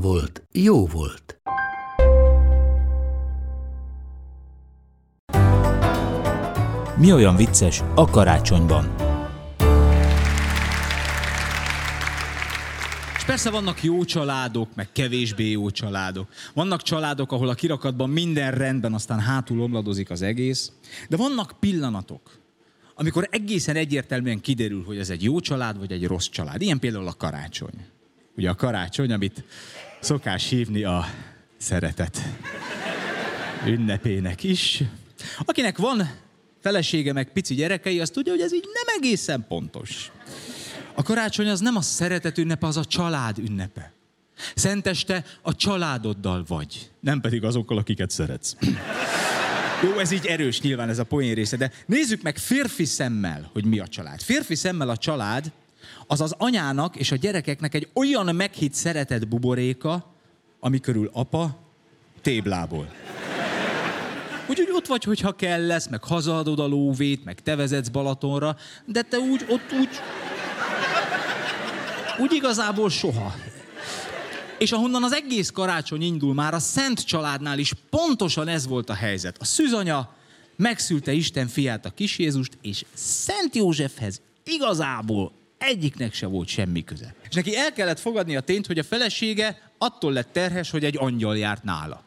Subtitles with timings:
[0.00, 1.40] volt, jó volt.
[6.98, 8.94] Mi olyan vicces a karácsonyban?
[13.16, 16.28] És persze vannak jó családok, meg kevésbé jó családok.
[16.54, 20.72] Vannak családok, ahol a kirakatban minden rendben, aztán hátul omladozik az egész.
[21.08, 22.38] De vannak pillanatok,
[22.94, 26.62] amikor egészen egyértelműen kiderül, hogy ez egy jó család, vagy egy rossz család.
[26.62, 27.86] Ilyen például a karácsony.
[28.36, 29.44] Ugye a karácsony, amit
[30.00, 31.04] szokás hívni a
[31.56, 32.22] szeretet
[33.66, 34.82] ünnepének is.
[35.38, 36.10] Akinek van
[36.60, 40.10] felesége meg pici gyerekei, az tudja, hogy ez így nem egészen pontos.
[40.94, 43.92] A karácsony az nem a szeretet ünnepe, az a család ünnepe.
[44.54, 48.56] Szenteste a családoddal vagy, nem pedig azokkal, akiket szeretsz.
[49.82, 53.64] Jó, ez így erős nyilván ez a poén része, de nézzük meg férfi szemmel, hogy
[53.64, 54.20] mi a család.
[54.20, 55.52] Férfi szemmel a család
[56.06, 60.14] az az anyának és a gyerekeknek egy olyan meghitt szeretet buboréka,
[60.60, 61.58] ami körül apa
[62.22, 62.88] téblából.
[64.48, 69.02] Úgyhogy ott vagy, hogyha kell lesz, meg hazaadod a lóvét, meg te vezetsz Balatonra, de
[69.02, 69.88] te úgy, ott úgy,
[72.18, 73.34] úgy igazából soha.
[74.58, 78.94] És ahonnan az egész karácsony indul, már a Szent családnál is pontosan ez volt a
[78.94, 79.36] helyzet.
[79.40, 80.14] A szűzanya
[80.56, 87.14] megszülte Isten fiát, a kis Jézust, és Szent Józsefhez igazából egyiknek se volt semmi köze.
[87.28, 90.96] És neki el kellett fogadni a tényt, hogy a felesége attól lett terhes, hogy egy
[90.98, 92.04] angyal járt nála.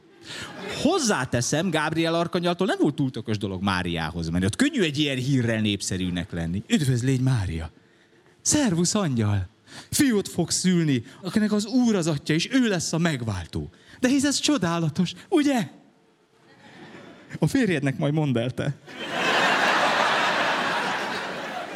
[0.81, 4.45] Hozzáteszem, Gábriel Arkanyaltól nem volt túl okos dolog Máriához menni.
[4.45, 6.63] Ott könnyű egy ilyen hírrel népszerűnek lenni.
[6.67, 7.71] Üdvözlégy Mária!
[8.41, 9.49] Szervusz angyal!
[9.89, 13.69] Fiút fog szülni, akinek az Úr az atya, és ő lesz a megváltó.
[13.99, 15.67] De hisz ez csodálatos, ugye?
[17.39, 18.75] A férjednek majd mondd el te.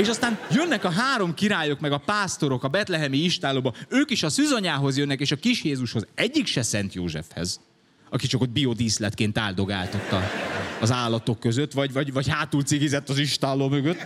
[0.03, 3.73] És aztán jönnek a három királyok, meg a pásztorok a betlehemi istálóba.
[3.89, 6.07] Ők is a szüzanyához jönnek, és a kis Jézushoz.
[6.15, 7.59] Egyik se Szent Józsefhez,
[8.09, 10.21] aki csak ott biodíszletként áldogáltott a,
[10.79, 13.97] az állatok között, vagy, vagy, vagy hátul cigizett az istáló mögött.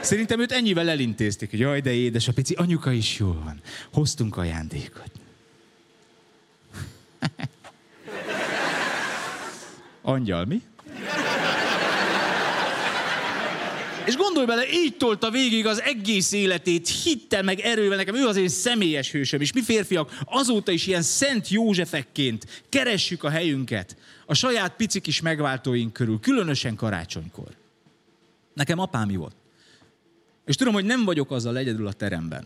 [0.00, 3.60] Szerintem őt ennyivel elintézték, hogy jaj, de édes, a pici anyuka is jól van.
[3.92, 5.10] Hoztunk ajándékot.
[10.02, 10.62] Angyal, mi?
[14.06, 18.36] És gondolj bele, így tolta végig az egész életét, hittel meg erővel, nekem ő az
[18.36, 23.96] én személyes hősöm, és mi férfiak azóta is ilyen Szent Józsefekként keressük a helyünket
[24.26, 27.48] a saját pici kis megváltóink körül, különösen karácsonykor.
[28.54, 29.34] Nekem apám volt.
[30.46, 32.44] És tudom, hogy nem vagyok azzal egyedül a teremben,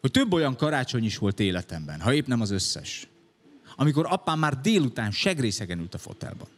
[0.00, 3.08] hogy több olyan karácsony is volt életemben, ha épp nem az összes,
[3.76, 6.48] amikor apám már délután segrészegen ült a fotelban.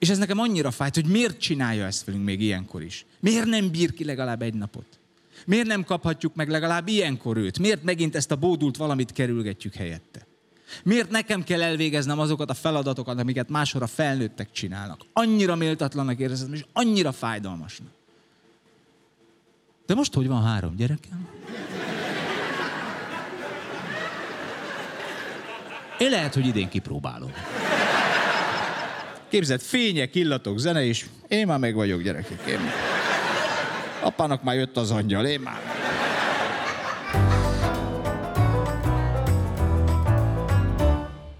[0.00, 3.06] És ez nekem annyira fájt, hogy miért csinálja ezt velünk még ilyenkor is.
[3.20, 4.98] Miért nem bír ki legalább egy napot?
[5.46, 7.58] Miért nem kaphatjuk meg legalább ilyenkor őt?
[7.58, 10.26] Miért megint ezt a bódult valamit kerülgetjük helyette?
[10.84, 15.00] Miért nekem kell elvégeznem azokat a feladatokat, amiket máshol a felnőttek csinálnak?
[15.12, 17.90] Annyira méltatlanak érzem, és annyira fájdalmasnak.
[19.86, 21.28] De most hogy van három gyerekem?
[25.98, 27.32] Én lehet, hogy idén kipróbálom.
[29.30, 32.40] Képzeld, fények, illatok, zene, és én már meg vagyok, gyerekek.
[32.48, 32.58] Én...
[34.02, 35.60] Apának már jött az angyal, én már...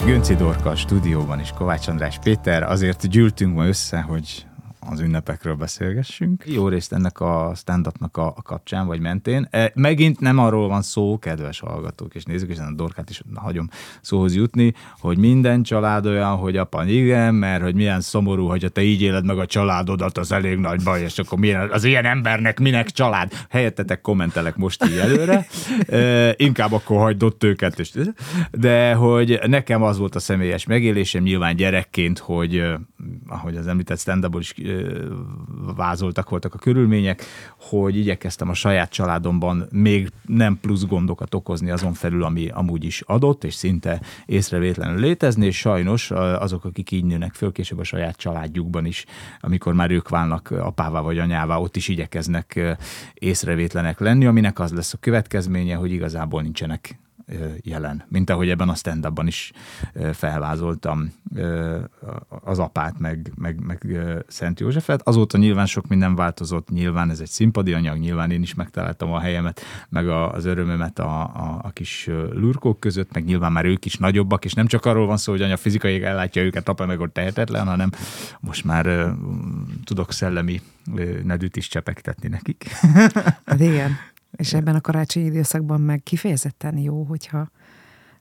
[0.05, 2.63] Gönci Dorka a stúdióban is, Kovács András Péter.
[2.63, 4.47] Azért gyűltünk ma össze, hogy
[4.89, 6.45] az ünnepekről beszélgessünk.
[6.47, 9.49] Jó részt ennek a stand-upnak a, kapcsán, vagy mentén.
[9.51, 13.69] E, megint nem arról van szó, kedves hallgatók és nézzük, és a Dorkát is hagyom
[14.01, 18.83] szóhoz jutni, hogy minden család olyan, hogy apa, igen, mert hogy milyen szomorú, hogy te
[18.83, 22.61] így éled meg a családodat, az elég nagy baj, és akkor milyen, az ilyen embernek
[22.61, 23.33] minek család?
[23.49, 25.47] Helyettetek kommentelek most így előre.
[25.87, 27.79] E, inkább akkor hagyd ott őket.
[27.79, 27.93] És,
[28.51, 32.63] de hogy nekem az volt a személyes megélésem, nyilván gyerekként, hogy
[33.29, 34.55] ahogy az említett stand is
[35.77, 37.25] vázoltak voltak a körülmények,
[37.59, 43.01] hogy igyekeztem a saját családomban még nem plusz gondokat okozni azon felül, ami amúgy is
[43.01, 48.17] adott, és szinte észrevétlenül létezni, és sajnos azok, akik így nőnek föl, később a saját
[48.17, 49.05] családjukban is,
[49.41, 52.77] amikor már ők válnak apává vagy anyává, ott is igyekeznek
[53.15, 56.99] észrevétlenek lenni, aminek az lesz a következménye, hogy igazából nincsenek
[57.61, 59.53] jelen, mint ahogy ebben a stand is
[60.13, 61.13] felvázoltam
[62.29, 65.09] az apát, meg, meg, meg Szent Józsefet.
[65.09, 69.21] Azóta nyilván sok minden változott, nyilván ez egy színpadi anyag, nyilván én is megtaláltam a
[69.21, 73.97] helyemet, meg az örömömet a, a, a kis lurkók között, meg nyilván már ők is
[73.97, 77.13] nagyobbak, és nem csak arról van szó, hogy anya fizikai ellátja őket, apa meg ott
[77.13, 77.91] tehetetlen, hanem
[78.41, 79.15] most már
[79.85, 80.61] tudok szellemi
[81.23, 82.69] nedűt is csepegtetni nekik.
[83.45, 83.99] Hát igen.
[84.37, 87.51] És ebben a karácsonyi időszakban meg kifejezetten jó, hogyha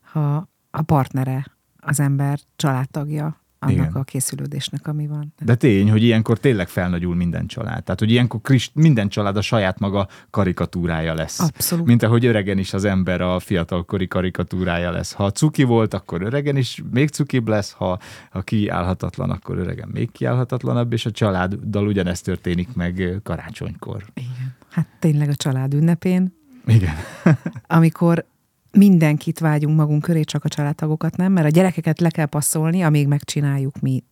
[0.02, 1.46] ha a partnere
[1.80, 3.92] az ember családtagja annak Igen.
[3.92, 5.34] a készülődésnek, ami van.
[5.44, 7.84] De tény, hogy ilyenkor tényleg felnagyul minden család.
[7.84, 11.40] Tehát, hogy ilyenkor Krist, minden család a saját maga karikatúrája lesz.
[11.40, 11.86] Abszolút.
[11.86, 15.12] Mint ahogy öregen is az ember a fiatalkori karikatúrája lesz.
[15.12, 18.00] Ha cuki volt, akkor öregen is még cukibb lesz, ha,
[18.32, 24.06] ha kiállhatatlan, akkor öregen még kiállhatatlanabb, és a családdal ugyanezt történik meg karácsonykor.
[24.14, 24.49] Igen.
[24.70, 26.34] Hát tényleg a család ünnepén.
[26.66, 26.94] Igen.
[27.68, 28.26] amikor
[28.72, 33.08] mindenkit vágyunk magunk köré, csak a családtagokat nem, mert a gyerekeket le kell passzolni, amíg
[33.08, 34.04] megcsináljuk mi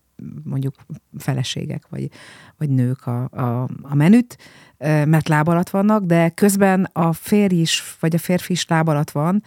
[0.44, 0.76] mondjuk
[1.18, 2.10] feleségek vagy,
[2.58, 4.38] vagy nők a, a, a menüt,
[5.06, 9.12] mert láb alatt vannak, de közben a férj is, vagy a férfi is láb alatt
[9.12, 9.44] van,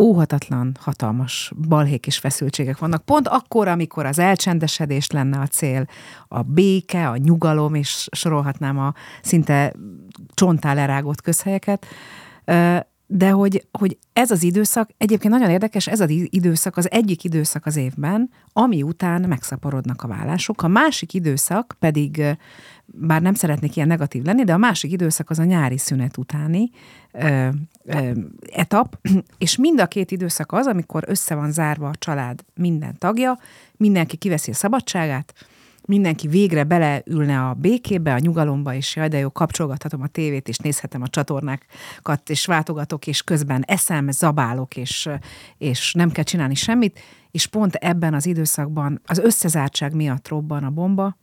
[0.00, 3.04] óhatatlan, hatalmas balhék és feszültségek vannak.
[3.04, 5.86] Pont akkor, amikor az elcsendesedés lenne a cél,
[6.28, 9.72] a béke, a nyugalom, és sorolhatnám a szinte
[10.34, 11.86] csontál erágott közhelyeket,
[13.12, 17.66] de hogy, hogy ez az időszak, egyébként nagyon érdekes, ez az időszak az egyik időszak
[17.66, 20.62] az évben, ami után megszaporodnak a vállások.
[20.62, 22.22] A másik időszak pedig,
[22.86, 26.70] bár nem szeretnék ilyen negatív lenni, de a másik időszak az a nyári szünet utáni
[27.12, 27.48] ö,
[27.84, 28.10] ö,
[28.52, 28.98] etap,
[29.38, 33.38] és mind a két időszak az, amikor össze van zárva a család minden tagja,
[33.76, 35.34] mindenki kiveszi a szabadságát,
[35.90, 40.56] mindenki végre beleülne a békébe, a nyugalomba, és jaj, de jó, kapcsolgathatom a tévét, és
[40.56, 45.08] nézhetem a csatornákat, és váltogatok, és közben eszem, zabálok, és,
[45.58, 47.00] és nem kell csinálni semmit,
[47.30, 51.16] és pont ebben az időszakban az összezártság miatt robban a bomba,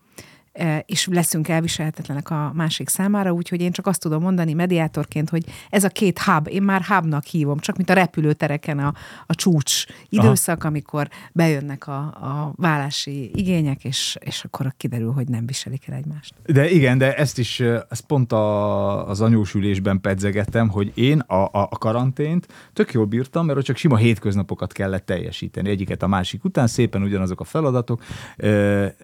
[0.86, 5.84] és leszünk elviselhetetlenek a másik számára, úgyhogy én csak azt tudom mondani mediátorként, hogy ez
[5.84, 8.94] a két hub, én már hubnak hívom, csak mint a repülőtereken a,
[9.26, 10.68] a csúcs időszak, Aha.
[10.68, 16.34] amikor bejönnek a, a vállási igények, és, és akkor kiderül, hogy nem viselik el egymást.
[16.46, 17.60] De igen, de ezt is,
[17.90, 23.46] ezt pont a, az anyósülésben pedzegettem, hogy én a, a, a karantént tök jól bírtam,
[23.46, 28.04] mert csak sima hétköznapokat kellett teljesíteni, egyiket a másik után, szépen ugyanazok a feladatok,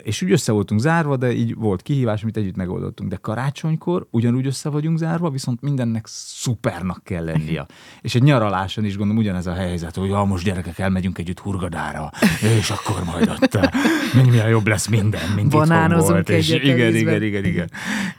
[0.03, 3.09] és úgy össze voltunk zárva, de így volt kihívás, amit együtt megoldottunk.
[3.09, 7.65] De karácsonykor ugyanúgy össze vagyunk zárva, viszont mindennek szupernak kell lennie.
[8.01, 12.11] És egy nyaraláson is gondolom ugyanez a helyzet, hogy ja, most gyerekek elmegyünk együtt Hurgadára,
[12.59, 13.59] és akkor majd ott
[14.29, 17.69] milyen jobb lesz minden, mint Banánozunk És igen, igen, igen, igen,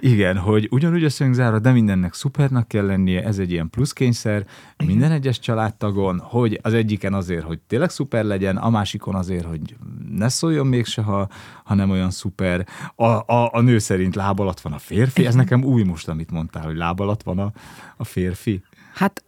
[0.00, 0.36] igen.
[0.36, 4.46] hogy ugyanúgy össze zárva, de mindennek szupernak kell lennie, ez egy ilyen pluszkényszer,
[4.86, 9.76] minden egyes családtagon, hogy az egyiken azért, hogy tényleg szuper legyen, a másikon azért, hogy
[10.10, 11.28] ne szóljon mégse, ha,
[11.64, 12.66] ha nem olyan szuper.
[12.94, 16.30] A, a, a nő szerint láb alatt van a férfi, ez nekem új most, amit
[16.30, 17.52] mondtál, hogy láb alatt van a,
[17.96, 18.62] a férfi.
[18.94, 19.24] Hát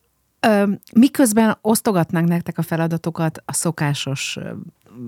[0.94, 4.38] miközben osztogatnánk nektek a feladatokat a szokásos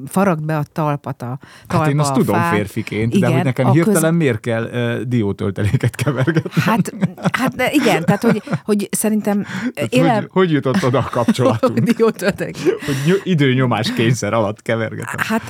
[0.06, 2.55] faragd be a talpat a talpa Hát én azt tudom fát.
[2.55, 4.19] férfiként, igen, de hogy nekem hirtelen köz...
[4.19, 6.61] miért kell uh, diótölteléket kevergetni?
[6.61, 6.93] Hát,
[7.32, 9.44] hát de igen, tehát hogy, hogy szerintem...
[9.44, 10.14] Hát, élem...
[10.14, 11.79] hogy, hogy jutott oda a kapcsolatunk?
[11.91, 12.56] diótöltelék.
[12.86, 15.15] hogy időnyomás kényszer alatt kevergetem.
[15.19, 15.43] Hát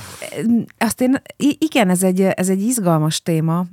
[0.78, 1.22] azt én,
[1.58, 3.66] igen, ez egy, ez egy izgalmas téma,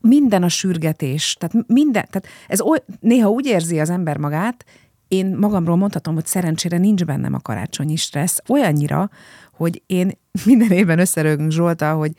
[0.00, 4.64] minden a sürgetés, tehát minden, tehát ez oly, néha úgy érzi az ember magát,
[5.14, 9.10] én magamról mondhatom, hogy szerencsére nincs bennem a karácsonyi stressz, olyannyira,
[9.52, 10.12] hogy én
[10.44, 12.12] minden évben összerögünk Zsolta, hogy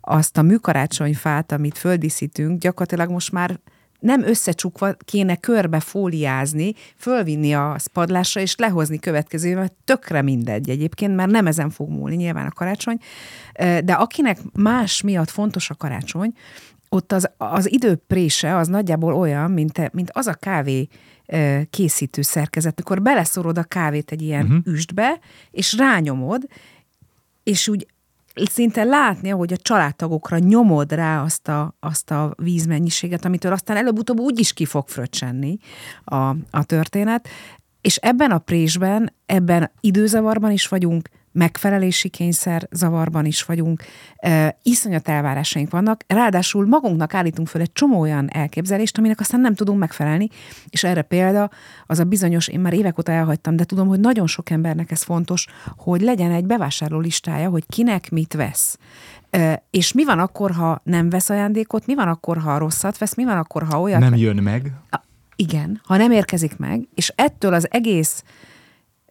[0.00, 3.60] azt a műkarácsonyfát, amit földíszítünk, gyakorlatilag most már
[4.00, 11.14] nem összecsukva kéne körbe fóliázni, fölvinni a padlásra és lehozni következő, mert tökre mindegy egyébként,
[11.14, 12.98] mert nem ezen fog múlni nyilván a karácsony.
[13.84, 16.32] De akinek más miatt fontos a karácsony,
[16.88, 20.88] ott az, az időprése az nagyjából olyan, mint, mint az a kávé
[21.70, 24.66] készítő szerkezet, mikor beleszorod a kávét egy ilyen uh-huh.
[24.66, 25.18] üstbe,
[25.50, 26.42] és rányomod,
[27.42, 27.86] és úgy
[28.34, 34.18] szinte látni, hogy a családtagokra nyomod rá azt a, azt a vízmennyiséget, amitől aztán előbb-utóbb
[34.18, 35.58] úgy is ki fog fröccsenni
[36.04, 36.16] a,
[36.50, 37.28] a történet.
[37.80, 43.82] És ebben a présben, ebben időzavarban is vagyunk, megfelelési kényszer zavarban is vagyunk,
[44.62, 49.78] iszonyat elvárásaink vannak, ráadásul magunknak állítunk föl egy csomó olyan elképzelést, aminek aztán nem tudunk
[49.78, 50.28] megfelelni,
[50.68, 51.50] és erre példa
[51.86, 55.02] az a bizonyos, én már évek óta elhagytam, de tudom, hogy nagyon sok embernek ez
[55.02, 58.78] fontos, hogy legyen egy bevásárló listája, hogy kinek mit vesz.
[59.70, 63.24] És mi van akkor, ha nem vesz ajándékot, mi van akkor, ha rosszat vesz, mi
[63.24, 64.00] van akkor, ha olyat...
[64.00, 64.72] Nem jön meg.
[65.36, 68.22] Igen, ha nem érkezik meg, és ettől az egész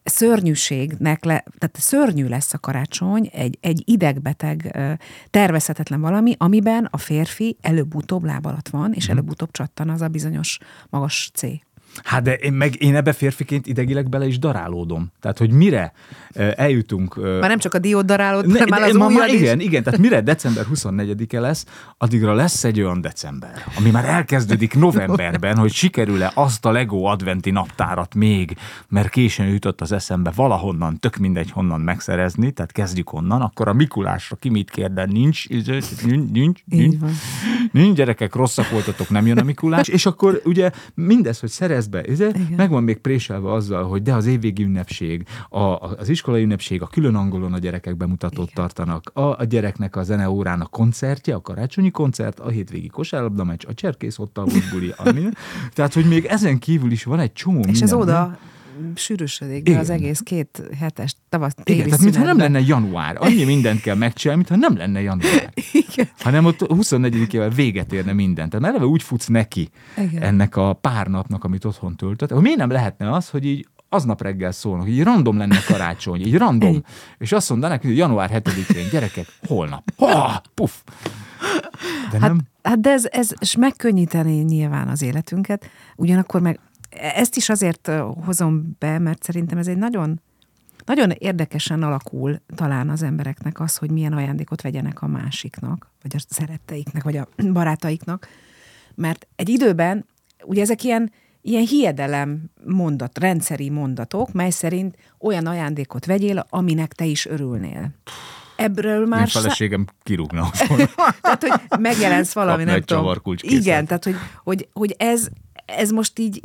[0.04, 4.78] szörnyűségnek, le, tehát szörnyű lesz a karácsony, egy, egy idegbeteg,
[5.30, 9.12] tervezhetetlen valami, amiben a férfi előbb-utóbb láb alatt van, és mhm.
[9.12, 11.42] előbb-utóbb csattan az a bizonyos magas C.
[12.04, 15.12] Hát de én, meg én ebbe férfiként idegileg bele is darálódom.
[15.22, 15.94] Tehát, hogy mire
[16.56, 17.16] eljutunk...
[17.16, 20.22] Már nem csak a diód darálód, ne, már az ma, ma, Igen, igen, tehát mire
[20.22, 21.66] december 24-e lesz,
[21.98, 27.52] addigra lesz egy olyan december, ami már elkezdődik novemberben, hogy sikerül-e azt a Lego adventi
[27.52, 28.58] naptárat még,
[28.90, 33.74] mert későn jutott az eszembe valahonnan, tök mindegy honnan megszerezni, tehát kezdjük onnan, akkor a
[33.74, 35.68] Mikulásra ki mit kér, de nincs, nincs,
[36.32, 36.96] nincs, nincs,
[37.72, 42.02] nincs, gyerekek, rosszak voltatok, nem jön a Mikulás, és akkor ugye mindez, hogy szerez be.
[42.02, 42.24] Ez
[42.56, 46.88] meg van még préselve azzal, hogy de az évvégi ünnepség, a, az iskolai ünnepség, a
[46.88, 48.54] külön angolon a gyerekek bemutatót Igen.
[48.54, 53.66] tartanak, a, a gyereknek a zeneórán a koncertje, a karácsonyi koncert, a hétvégi kosárlabda meccs,
[53.68, 55.24] a cserkész ott a buli, ami.
[55.76, 57.84] Tehát, hogy még ezen kívül is van egy csomó És minden.
[57.84, 58.38] ez oda
[58.96, 63.16] sűrűsödik be az egész két hetes tavasz téli Igen, tehát mintha nem lenne január.
[63.20, 65.54] Annyi mindent kell megcsinálni, mintha nem lenne január.
[65.72, 66.10] Igen.
[66.20, 68.50] Hanem ott 24-ével véget érne minden.
[68.50, 70.22] Tehát eleve úgy futsz neki Igen.
[70.22, 72.32] ennek a pár napnak, amit otthon töltött.
[72.32, 76.22] Hogy miért nem lehetne az, hogy így aznap reggel szólnak, hogy így random lenne karácsony,
[76.22, 76.84] így random.
[77.18, 79.84] És azt mondanák, hogy január 7-én, gyerekek, holnap.
[79.98, 80.72] Ha, puff.
[82.12, 82.42] De hát, nem?
[82.64, 86.60] Hát de ez, ez és megkönnyíteni nyilván az életünket, ugyanakkor meg
[86.96, 87.92] ezt is azért
[88.26, 90.22] hozom be, mert szerintem ez egy nagyon,
[90.86, 96.34] nagyon érdekesen alakul talán az embereknek az, hogy milyen ajándékot vegyenek a másiknak, vagy a
[96.34, 98.28] szeretteiknek, vagy a barátaiknak.
[98.96, 100.06] Mert egy időben,
[100.44, 107.06] ugye ezek ilyen, ilyen hiedelem mondat, rendszeri mondatok, mely szerint olyan ajándékot vegyél, aminek te
[107.06, 107.92] is örülnél.
[108.56, 109.20] Ebből már...
[109.20, 110.50] Én feleségem kirúgna.
[111.22, 113.16] tehát, hogy megjelensz valami, nem tudom.
[113.38, 115.28] Igen, tehát, hogy, hogy, hogy ez,
[115.66, 116.42] ez most így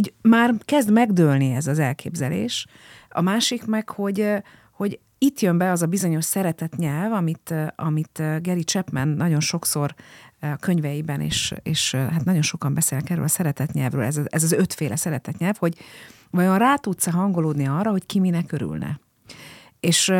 [0.00, 2.66] így már kezd megdőlni ez az elképzelés.
[3.08, 4.26] A másik meg, hogy,
[4.72, 9.94] hogy itt jön be az a bizonyos szeretett nyelv, amit, amit Gary Chapman nagyon sokszor
[10.40, 14.52] a könyveiben, és, és hát nagyon sokan beszélnek erről a szeretett nyelvről, ez, ez az
[14.52, 15.78] ötféle szeretett nyelv, hogy
[16.30, 19.00] vajon rá tudsz-e hangolódni arra, hogy ki minek örülne.
[19.80, 20.12] És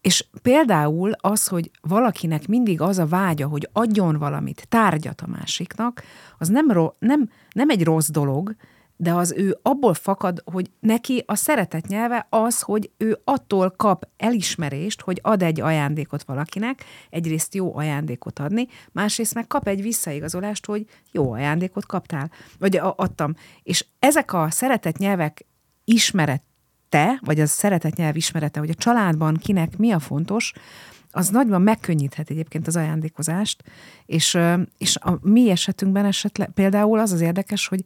[0.00, 6.02] és például az, hogy valakinek mindig az a vágya, hogy adjon valamit, tárgyat a másiknak,
[6.38, 8.54] az nem, ro- nem, nem egy rossz dolog,
[9.00, 14.08] de az ő abból fakad, hogy neki a szeretet nyelve az, hogy ő attól kap
[14.16, 20.66] elismerést, hogy ad egy ajándékot valakinek, egyrészt jó ajándékot adni, másrészt meg kap egy visszaigazolást,
[20.66, 23.34] hogy jó ajándékot kaptál, vagy adtam.
[23.62, 25.46] És ezek a szeretet nyelvek
[25.84, 26.42] ismeret
[26.88, 30.52] te, vagy az szeretet nyelv ismerete, hogy a családban kinek mi a fontos,
[31.10, 33.62] az nagyban megkönnyíthet egyébként az ajándékozást,
[34.06, 34.38] és,
[34.78, 37.84] és a mi esetünkben esetleg például az az érdekes, hogy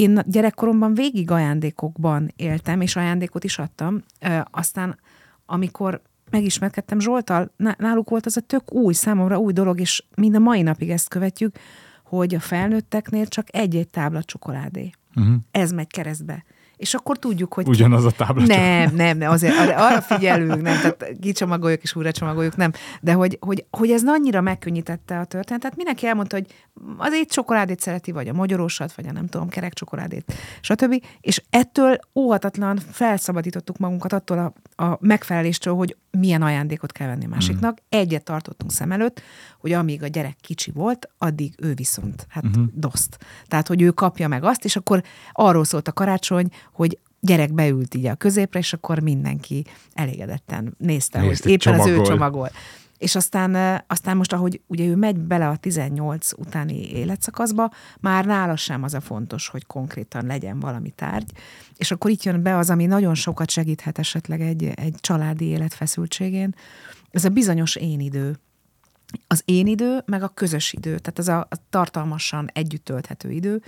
[0.00, 4.02] én gyerekkoromban végig ajándékokban éltem, és ajándékot is adtam.
[4.50, 4.98] Aztán,
[5.46, 10.38] amikor megismerkedtem Zsoltal, náluk volt az a tök új, számomra új dolog, és mind a
[10.38, 11.56] mai napig ezt követjük,
[12.04, 14.90] hogy a felnőtteknél csak egy-egy tábla csokoládé.
[15.16, 15.34] Uh-huh.
[15.50, 16.44] Ez megy keresztbe
[16.80, 17.68] és akkor tudjuk, hogy...
[17.68, 18.46] Ugyanaz a tábla.
[18.46, 22.72] Nem, nem, nem, azért arra, figyelünk, nem, tehát kicsomagoljuk és újra csomagoljuk, nem.
[23.00, 26.46] De hogy, hogy, hogy ez annyira megkönnyítette a történetet, mindenki elmondta, hogy
[26.96, 31.04] az egy csokoládét szereti, vagy a magyarósat, vagy a nem tudom, kerek csokoládét, stb.
[31.20, 34.38] És ettől óhatatlan felszabadítottuk magunkat attól
[34.76, 37.72] a, a megfeleléstől, hogy milyen ajándékot kell venni másiknak.
[37.72, 37.98] Mm.
[37.98, 39.22] Egyet tartottunk szem előtt,
[39.58, 42.64] hogy amíg a gyerek kicsi volt, addig ő viszont, hát uh-huh.
[42.74, 43.18] doszt.
[43.46, 45.02] Tehát, hogy ő kapja meg azt, és akkor
[45.32, 51.20] arról szólt a karácsony, hogy gyerek beült így a középre, és akkor mindenki elégedetten nézte,
[51.20, 51.92] Nézd, hogy éppen csomagol.
[51.92, 52.50] az ő csomagol.
[53.00, 58.56] És aztán, aztán most, ahogy ugye ő megy bele a 18 utáni életszakaszba, már nála
[58.56, 61.30] sem az a fontos, hogy konkrétan legyen valami tárgy.
[61.76, 65.74] És akkor itt jön be az, ami nagyon sokat segíthet esetleg egy, egy családi élet
[65.74, 66.54] feszültségén,
[67.10, 68.38] ez a bizonyos én idő.
[69.26, 73.62] Az én idő, meg a közös idő, tehát ez a, tartalmasan együtt tölthető idő,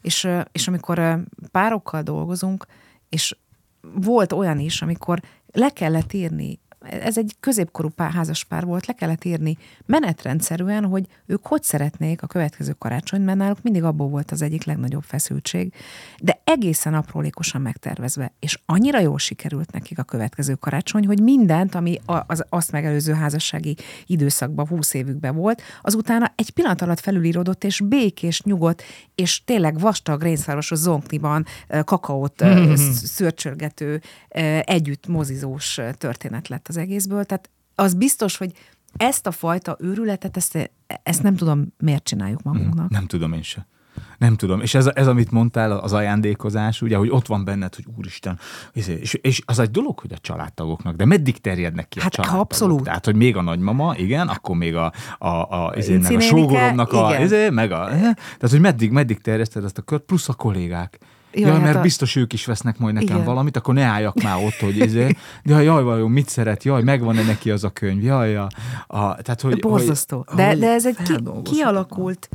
[0.00, 2.66] és, és amikor párokkal dolgozunk,
[3.08, 3.36] és
[3.80, 6.58] volt olyan is, amikor le kellett írni
[6.90, 12.26] ez egy középkorú pár, házaspár volt, le kellett írni menetrendszerűen, hogy ők hogy szeretnék a
[12.26, 15.72] következő karácsony, mert náluk mindig abból volt az egyik legnagyobb feszültség,
[16.20, 22.00] de egészen aprólékosan megtervezve, és annyira jól sikerült nekik a következő karácsony, hogy mindent, ami
[22.04, 23.76] az azt megelőző házassági
[24.06, 28.82] időszakban, 20 évükben volt, azután egy pillanat alatt felülíródott, és békés, nyugodt,
[29.14, 31.46] és tényleg vastag rénszarvasos zonkniban
[31.84, 32.74] kakaót mm-hmm.
[32.92, 34.00] szörcsölgető,
[34.60, 37.24] együtt mozizós történet lett az egészből.
[37.24, 38.52] Tehát az biztos, hogy
[38.96, 40.70] ezt a fajta őrületet, ezt,
[41.02, 42.90] ezt nem tudom, miért csináljuk magunknak.
[42.90, 43.66] Nem tudom én sem.
[44.18, 44.60] Nem tudom.
[44.60, 48.38] És ez, ez, amit mondtál, az ajándékozás, ugye, hogy ott van benned, hogy úristen,
[48.72, 52.10] izé, és, és az egy dolog, hogy a családtagoknak, de meddig terjednek ki hát, a
[52.10, 52.44] családtagok?
[52.44, 52.82] abszolút.
[52.82, 56.92] Tehát, hogy még a nagymama, igen, akkor még a, a, a, izé, meg a sógoromnak
[56.92, 60.34] a, izé, meg a, eh, tehát, hogy meddig, meddig terjeszted ezt a kört, plusz a
[60.34, 60.98] kollégák.
[61.32, 61.80] Jaj, jaj hát mert a...
[61.80, 63.24] biztos ők is vesznek majd nekem Igen.
[63.24, 67.22] valamit, akkor ne álljak már ott, hogy izé, de jaj, vajon mit szeret, jaj, megvan-e
[67.22, 68.48] neki az a könyv, jaj, a,
[68.86, 69.60] a tehát, hogy...
[69.60, 70.24] Borzasztó.
[70.26, 72.28] Hogy, de, de ez egy ki, kialakult,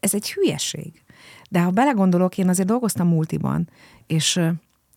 [0.00, 1.02] ez egy hülyeség.
[1.50, 3.68] De ha belegondolok, én azért dolgoztam multiban,
[4.06, 4.40] és,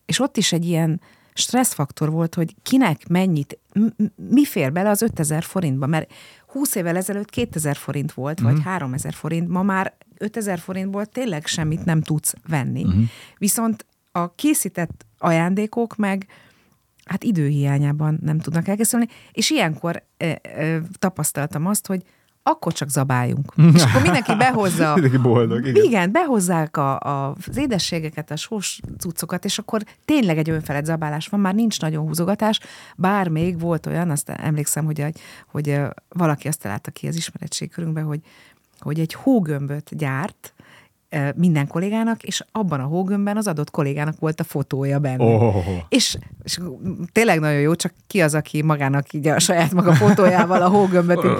[0.06, 1.00] és ott is egy ilyen
[1.34, 3.58] stresszfaktor volt, hogy kinek mennyit,
[4.30, 6.12] mi fér bele az 5000 forintba, mert
[6.46, 8.52] 20 évvel ezelőtt 2000 forint volt, mm-hmm.
[8.52, 9.20] vagy 3000 mhm.
[9.20, 12.84] forint, ma már 5000 forintból tényleg semmit nem tudsz venni.
[12.84, 13.02] Mm-hmm.
[13.38, 16.26] Viszont a készített ajándékok meg
[17.04, 22.02] hát időhiányában nem tudnak elkészülni, és ilyenkor e, e, tapasztaltam azt, hogy
[22.48, 23.52] akkor csak zabáljunk.
[23.74, 24.92] És akkor mindenki behozza.
[24.94, 25.84] mindenki boldog, igen.
[25.84, 31.28] Igen, behozzák a, a, az édességeket, a sós cuccokat, és akkor tényleg egy önfelett zabálás
[31.28, 32.60] van, már nincs nagyon húzogatás,
[32.96, 38.04] bár még volt olyan, azt emlékszem, hogy, hogy, hogy valaki azt találta ki az ismeretségkörünkben,
[38.04, 38.20] hogy,
[38.78, 40.54] hogy egy hógömböt gyárt,
[41.34, 45.24] minden kollégának, és abban a hógömbben az adott kollégának volt a fotója benne.
[45.24, 45.66] Oh.
[45.88, 46.60] És, és
[47.12, 51.20] tényleg nagyon jó, csak ki az, aki magának így a saját maga fotójával a hógömböt.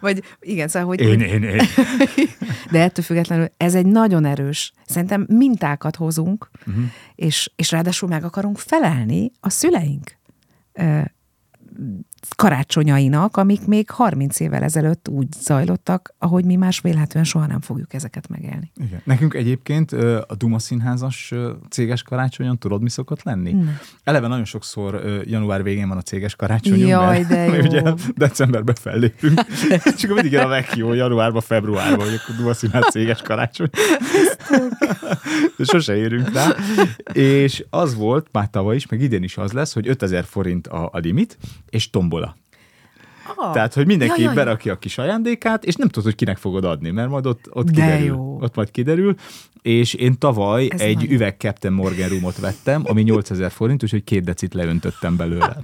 [0.00, 1.00] Vagy igen, szóval, hogy...
[1.00, 1.62] Én, én, én.
[2.70, 4.72] De ettől függetlenül ez egy nagyon erős.
[4.86, 6.84] Szerintem mintákat hozunk, uh-huh.
[7.14, 10.16] és, és ráadásul meg akarunk felelni a szüleink
[12.36, 17.94] karácsonyainak, amik még 30 évvel ezelőtt úgy zajlottak, ahogy mi más vélhetően soha nem fogjuk
[17.94, 18.70] ezeket megélni.
[18.76, 19.00] Igen.
[19.04, 19.92] Nekünk egyébként
[20.26, 21.32] a Duma Színházas
[21.70, 23.52] céges karácsonyon tudod, mi szokott lenni?
[23.52, 23.72] Ne.
[24.04, 27.62] Eleve nagyon sokszor január végén van a céges karácsonyunk, Jaj, de jó.
[27.62, 27.82] ugye
[28.16, 29.40] decemberben fellépünk,
[29.98, 33.70] csak mindig jön a meghívó januárba, februárban, hogy akkor Duma Színház céges karácsony.
[35.58, 36.54] sose érünk rá.
[37.12, 40.88] És az volt már tavaly is, meg idén is az lesz, hogy 5000 forint a,
[40.92, 41.38] a limit,
[41.70, 42.36] és tombola.
[43.36, 46.36] Ah, Tehát, hogy mindenki ja, ja, berakja a kis ajándékát, és nem tudod, hogy kinek
[46.36, 48.06] fogod adni, mert majd ott, ott kiderül.
[48.06, 48.38] Jó.
[48.40, 49.14] Ott majd kiderül.
[49.62, 51.12] És én tavaly Ez egy nagyon...
[51.12, 55.56] üveg Captain Morgan rumot vettem, ami 8000 forint, úgyhogy két decit leöntöttem belőle.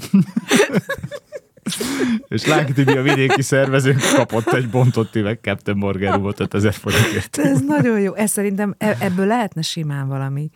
[2.28, 7.38] és Lánki Tibi a vidéki szervezőnk kapott egy bontott üveg Captain Morgan rumot 5000 forintért.
[7.38, 8.14] Ez nagyon jó.
[8.14, 10.50] Ez szerintem e- ebből lehetne simán valami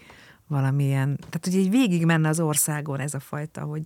[0.47, 3.83] valamilyen, tehát hogy így végig menne az országon ez a fajta, hogy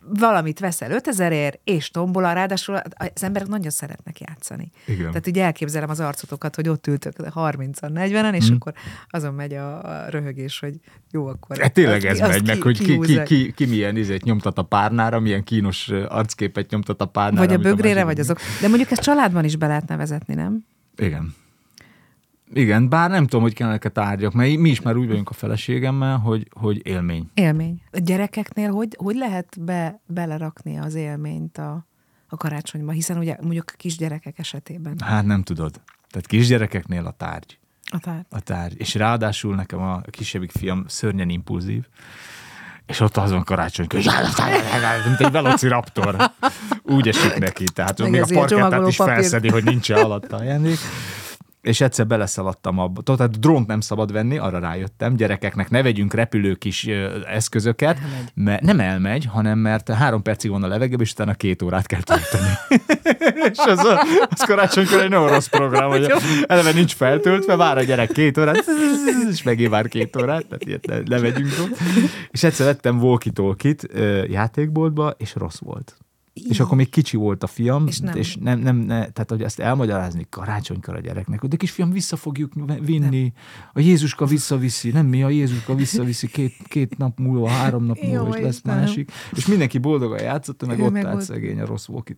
[0.00, 2.74] valamit veszel 5000 ér, és tombola, ráadásul
[3.14, 4.70] az emberek nagyon szeretnek játszani.
[4.86, 5.06] Igen.
[5.06, 8.54] Tehát ugye elképzelem az arcotokat, hogy ott ültök 30-an, 40-en, és mm.
[8.54, 8.72] akkor
[9.08, 10.74] azon megy a, a röhögés, hogy
[11.10, 11.58] jó, akkor...
[11.58, 15.20] Hát tényleg ez megy, meg, hogy ki, ki, ki, ki, milyen izét nyomtat a párnára,
[15.20, 17.46] milyen kínos arcképet nyomtat a párnára.
[17.46, 18.38] Vagy a bögrére, a vagy azok.
[18.60, 20.64] De mondjuk ezt családban is be lehetne vezetni, nem?
[20.96, 21.34] Igen.
[22.52, 26.16] Igen, bár nem tudom, hogy kellene tárgyak, mert mi is már úgy vagyunk a feleségemmel,
[26.16, 27.30] hogy, hogy élmény.
[27.34, 27.82] Élmény.
[27.92, 31.86] A gyerekeknél hogy, hogy lehet be, belerakni az élményt a,
[32.28, 34.98] a karácsonyba, hiszen ugye mondjuk a kisgyerekek esetében.
[35.04, 35.80] Hát nem tudod.
[36.10, 37.58] Tehát kisgyerekeknél a tárgy.
[37.90, 38.26] A tárgy.
[38.30, 38.80] A tárgy.
[38.80, 41.84] És ráadásul nekem a kisebbik fiam szörnyen impulzív,
[42.86, 43.86] és ott azon karácsony
[45.04, 46.30] mint egy velociraptor.
[46.82, 49.14] Úgy esik neki, tehát még a parkettát is papír.
[49.14, 50.78] felszedi, hogy nincs alatta ajándék
[51.68, 53.02] és egyszer beleszaladtam abba.
[53.02, 55.16] Tehát drónt nem szabad venni, arra rájöttem.
[55.16, 56.86] Gyerekeknek ne vegyünk repülő kis
[57.26, 58.30] eszközöket, elmegy.
[58.34, 62.00] mert nem elmegy, hanem mert három percig van a levegőben, és utána két órát kell
[62.02, 62.52] tölteni.
[63.52, 64.00] és az, a,
[64.30, 66.12] az karácsonykor egy nagyon rossz program, hogy
[66.46, 68.64] eleve nincs feltöltve, vár a gyerek két órát,
[69.32, 71.52] és megint vár két órát, tehát ilyet ne, ne vegyünk.
[72.30, 73.74] És egyszer vettem walkie-talkie
[74.28, 75.96] játékboltba, és rossz volt.
[76.48, 78.86] És akkor még kicsi volt a fiam, És és nem- nem, és nem, nem ne,
[79.10, 83.32] tehát hogy ezt elmagyarázni karácsonykor a gyereknek, de kisfiam, vissza fogjuk vinni,
[83.72, 88.26] a Jézuska visszaviszi, nem mi, a Jézuska visszaviszi két, két nap múlva, három nap múlva,
[88.26, 88.78] Jó, és lesz Istenem.
[88.78, 89.12] másik.
[89.32, 92.16] És mindenki boldogan játszott, meg Ő ott meg állt ott- szegény a rossz walkie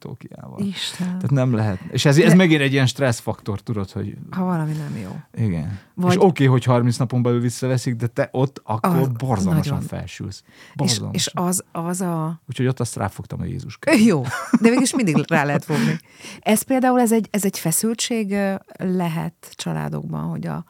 [0.58, 1.06] Isten.
[1.06, 1.80] Tehát nem lehet.
[1.90, 5.42] És ez, ez De- megint egy ilyen stresszfaktor, tudod, hogy Ha valami nem jó.
[5.44, 5.78] igen.
[5.94, 6.10] Vagy-.
[6.10, 9.88] És oké, okay, hogy 30 napon belül visszaveszik, de te ott akkor Az- borzalmasan nagyon.
[9.88, 10.42] felsülsz.
[10.46, 11.14] És, Borzalmasan.
[11.14, 12.40] és az, az a...
[12.48, 13.76] Úgyhogy ott azt ráfogtam a Jézus
[14.10, 14.22] Jó,
[14.60, 15.98] de mégis mindig rá lehet fogni.
[16.40, 18.36] Ez például ez egy, ez egy feszültség
[18.78, 20.64] lehet családokban, hogy a,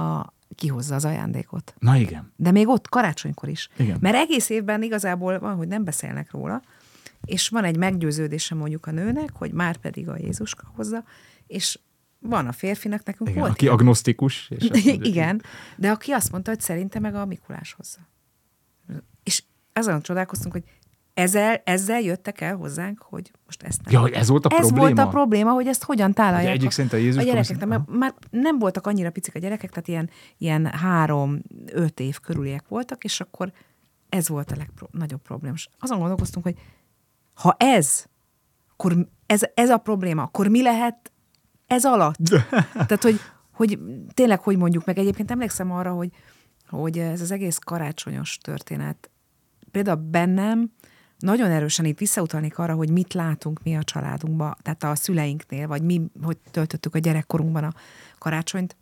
[0.00, 1.74] a kihozza az ajándékot.
[1.78, 2.32] Na igen.
[2.36, 3.68] De még ott karácsonykor is.
[3.76, 3.96] Igen.
[4.00, 6.62] Mert egész évben igazából van, hogy nem beszélnek róla,
[7.24, 11.04] és van egy meggyőződése mondjuk a nőnek, hogy már pedig a Jézuska hozza,
[11.46, 11.78] és
[12.18, 13.74] van a férfinak, nekünk Igen, volt aki ilyen.
[13.74, 14.50] agnosztikus.
[14.50, 15.42] És mondja, Igen,
[15.76, 17.98] de aki azt mondta, hogy szerinte meg a Mikulás hozza.
[19.22, 20.64] És azon csodálkoztunk, hogy
[21.16, 23.92] ezzel, ezzel jöttek el hozzánk, hogy most ezt nem.
[23.92, 24.80] Ja, hogy ez volt a ez probléma?
[24.80, 26.54] volt a probléma, hogy ezt hogyan tálalják.
[26.54, 29.70] Egyik szerint a Jézus a gyerekek, Krisztus- mert már nem voltak annyira picik a gyerekek,
[29.70, 33.52] tehát ilyen, ilyen három-öt év körüliek voltak, és akkor
[34.08, 35.54] ez volt a legnagyobb probléma.
[35.54, 36.56] És azon gondolkoztunk, hogy
[37.34, 38.04] ha ez,
[38.72, 41.12] akkor ez, ez a probléma, akkor mi lehet
[41.66, 42.16] ez alatt?
[42.72, 43.20] Tehát, hogy,
[43.52, 43.78] hogy
[44.14, 46.10] tényleg, hogy mondjuk meg, egyébként emlékszem arra, hogy,
[46.68, 49.10] hogy ez az egész karácsonyos történet,
[49.70, 50.70] például bennem
[51.18, 55.82] nagyon erősen itt visszautalnék arra, hogy mit látunk mi a családunkban, tehát a szüleinknél, vagy
[55.82, 57.72] mi, hogy töltöttük a gyerekkorunkban a
[58.18, 58.76] karácsonyt.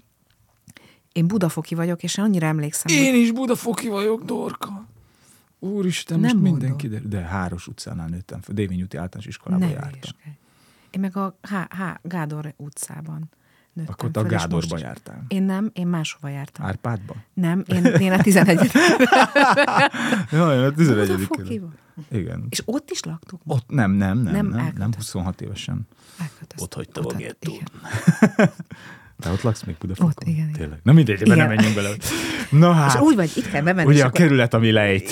[1.13, 4.87] Én budafoki vagyok, és én annyira emlékszem, hogy Én is budafoki vagyok, Dorka.
[5.59, 8.55] Úristen, most Nem mindenki, de, de Háros utcánál nőttem fel.
[8.55, 10.13] Dévény úti általános iskolába ne jártam.
[10.91, 13.31] Én meg a H, H, Gádor utcában
[13.75, 15.25] nőttem Akkor te a Gádorba most jártál.
[15.29, 16.67] Én nem, én máshova jártam.
[16.67, 17.15] Árpádba?
[17.35, 18.71] Nem, én, én a 11
[20.33, 21.79] Jaj, a 11 Budafoki volt.
[22.11, 22.47] Igen.
[22.49, 23.41] És ott is laktuk?
[23.47, 24.95] Ott nem, nem, nem, Nem nem, nem, nem elköltözött.
[24.95, 25.87] 26 évesen.
[26.21, 26.59] Elköltöztem.
[26.65, 27.17] Ott hagytam a Ott-
[29.21, 30.11] Te ott laksz még Budafokon?
[30.11, 30.53] Ott, igen, igen.
[30.53, 30.79] Tényleg.
[30.83, 31.89] Na mindegy, ebben nem menjünk bele.
[32.51, 33.89] Na hát, És úgy vagy, itt kell bemenni.
[33.89, 35.11] ugye a akkor- kerület, ami lejt.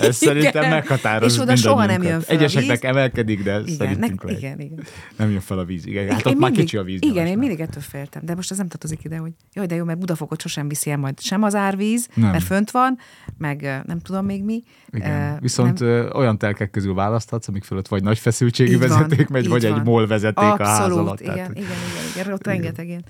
[0.00, 0.70] Ez szerintem Igen.
[0.74, 4.38] meghatároz És oda soha nem jön fel Egyeseknek emelkedik, de Igen, szerintünk lejt.
[4.38, 4.84] igen, igen.
[5.16, 5.86] Nem jön fel a víz.
[5.86, 6.98] Igen, hát Én ott már mindig- kicsi a víz.
[7.02, 9.84] Igen, én mindig ettől féltem, de most ez nem tartozik ide, hogy jaj, de jó,
[9.84, 12.30] mert Budafokot sosem viszi el majd sem az árvíz, Nem.
[12.30, 12.98] mert fönt van,
[13.38, 14.62] meg nem tudom még mi.
[14.90, 15.32] Igen.
[15.34, 19.64] Ö, Viszont nem, olyan telkek közül választhatsz, amik fölött vagy nagy feszültségű vezeték megy, vagy
[19.64, 21.20] egy MOL vezeték a ház alatt.
[21.20, 21.66] igen, igen, igen,
[22.14, 23.04] igen, ott rengeteg ilyen.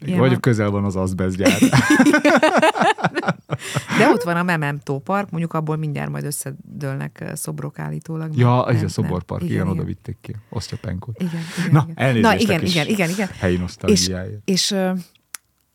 [0.00, 1.58] Igen, vagy közel van az azbesztgyár.
[3.98, 8.36] De ott van a Memento Park, mondjuk abból mindjárt majd összedőlnek szobrok állítólag.
[8.36, 10.36] ja, Nem, ez a szoborpark, igen, igen, oda vitték ki.
[10.50, 11.22] Osztyapenkot.
[11.22, 11.96] Igen, igen, Na, igen.
[12.06, 13.28] elnézést Na, igen, igen, igen, igen.
[13.38, 14.40] helyi És, nosztalgiáért.
[14.44, 14.92] és ö,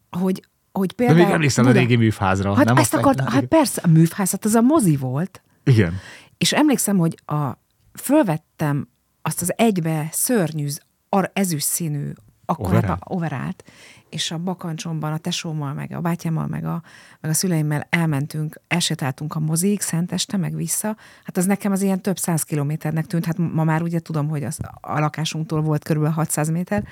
[0.10, 1.20] hogy, hogy De például...
[1.26, 2.56] még emlékszem a régi műfázra.
[2.56, 5.42] Hát nem ezt akart, hát persze, a műfház, hát az a mozi volt.
[5.64, 5.94] Igen.
[6.38, 7.52] És emlékszem, hogy a,
[7.94, 8.88] fölvettem
[9.22, 10.68] azt az egybe szörnyű,
[11.10, 12.12] ar, ezüst színű
[12.46, 12.90] akkor Overall?
[12.90, 13.64] hát a overált,
[14.14, 16.82] és a bakancsomban a tesómmal, meg a bátyámmal, meg a,
[17.22, 20.96] meg a szüleimmel elmentünk, elsétáltunk a mozik, Szenteste, meg vissza.
[21.24, 24.44] Hát az nekem az ilyen több száz kilométernek tűnt, hát ma már ugye tudom, hogy
[24.44, 26.84] az, a lakásunktól volt körülbelül 600 méter,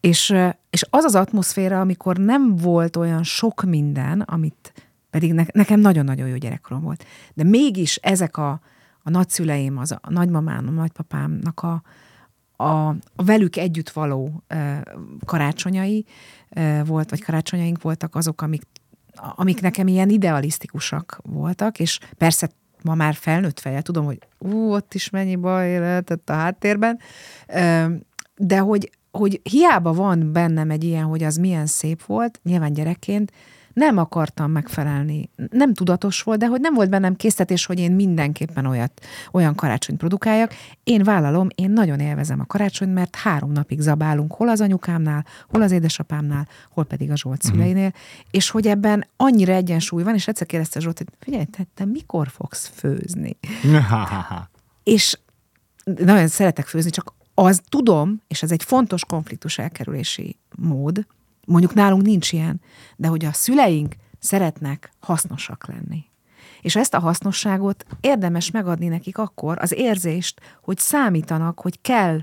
[0.00, 0.34] és,
[0.70, 4.72] és az az atmoszféra, amikor nem volt olyan sok minden, amit
[5.10, 7.04] pedig ne, nekem nagyon-nagyon jó gyerekkorom volt.
[7.34, 8.60] De mégis ezek a,
[9.02, 11.82] a nagyszüleim, az a, a nagymamám, a nagypapámnak a,
[12.62, 14.42] a, a velük együtt való
[15.24, 16.04] karácsonyai
[16.84, 18.62] volt, vagy karácsonyaink voltak azok, amik,
[19.14, 22.50] amik nekem ilyen idealisztikusak voltak, és persze
[22.82, 26.98] ma már felnőtt feje, tudom, hogy ú, ott is mennyi baj lehetett a háttérben,
[28.36, 33.32] de hogy, hogy hiába van bennem egy ilyen, hogy az milyen szép volt, nyilván gyerekként,
[33.72, 35.30] nem akartam megfelelni.
[35.50, 39.00] Nem tudatos volt, de hogy nem volt bennem késztetés, hogy én mindenképpen olyat,
[39.32, 40.54] olyan karácsonyt produkáljak.
[40.84, 45.62] Én vállalom, én nagyon élvezem a karácsonyt, mert három napig zabálunk, hol az anyukámnál, hol
[45.62, 47.92] az édesapámnál, hol pedig a Zsolt szüleinél,
[48.30, 52.28] és hogy ebben annyira egyensúly van, és egyszer kérdezte Zsolt, hogy figyelj, te, te mikor
[52.28, 53.36] fogsz főzni?
[54.82, 55.18] és
[55.84, 61.06] nagyon szeretek főzni, csak az tudom, és ez egy fontos konfliktus elkerülési mód,
[61.46, 62.60] mondjuk nálunk nincs ilyen,
[62.96, 66.04] de hogy a szüleink szeretnek hasznosak lenni.
[66.60, 72.20] És ezt a hasznosságot érdemes megadni nekik akkor, az érzést, hogy számítanak, hogy kell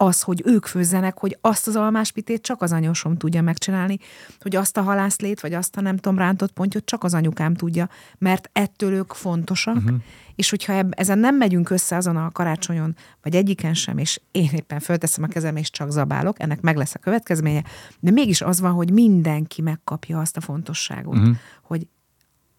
[0.00, 3.98] az, hogy ők főzzenek, hogy azt az almáspitét csak az anyósom tudja megcsinálni,
[4.40, 7.88] hogy azt a halászlét, vagy azt a nem tudom rántott pontyot csak az anyukám tudja,
[8.18, 9.96] mert ettől ők fontosak, uh-huh.
[10.34, 14.50] és hogyha eb- ezen nem megyünk össze azon a karácsonyon, vagy egyiken sem, és én
[14.52, 17.64] éppen fölteszem a kezem, és csak zabálok, ennek meg lesz a következménye,
[18.00, 21.36] de mégis az van, hogy mindenki megkapja azt a fontosságot, uh-huh.
[21.62, 21.86] hogy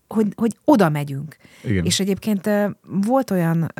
[0.07, 1.35] hogy, hogy oda megyünk.
[1.63, 1.85] Igen.
[1.85, 2.49] És egyébként
[2.81, 3.73] volt olyan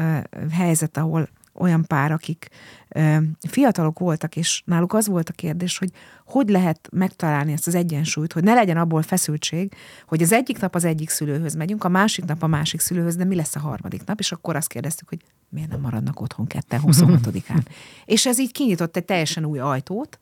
[0.52, 2.48] helyzet, ahol olyan pár, akik
[2.90, 5.92] ö, fiatalok voltak, és náluk az volt a kérdés, hogy
[6.26, 9.74] hogy lehet megtalálni ezt az egyensúlyt, hogy ne legyen abból feszültség,
[10.08, 13.24] hogy az egyik nap az egyik szülőhöz megyünk, a másik nap a másik szülőhöz, de
[13.24, 16.82] mi lesz a harmadik nap, és akkor azt kérdeztük, hogy miért nem maradnak otthon ketten
[16.86, 17.66] 26-án.
[18.06, 20.20] és ez így kinyitott egy teljesen új ajtót,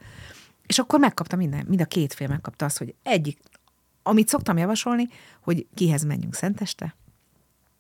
[0.65, 3.39] és akkor megkapta minden, mind a két fél megkapta azt, hogy egyik,
[4.03, 5.07] amit szoktam javasolni,
[5.41, 6.95] hogy kihez menjünk szenteste,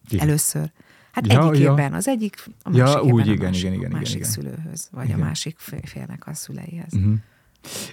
[0.07, 0.19] Ki?
[0.19, 0.71] először.
[1.17, 1.73] Hát Ja, egyik ja.
[1.73, 4.29] az egyik, a Ja, másik úgy, évben igen, a másik, igen, igen, a másik igen,
[4.29, 5.19] szülőhöz, vagy Igen.
[5.19, 6.91] a másik fé- félnek a szüleihez.
[6.91, 7.13] Mhm.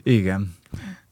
[0.02, 0.54] Igen.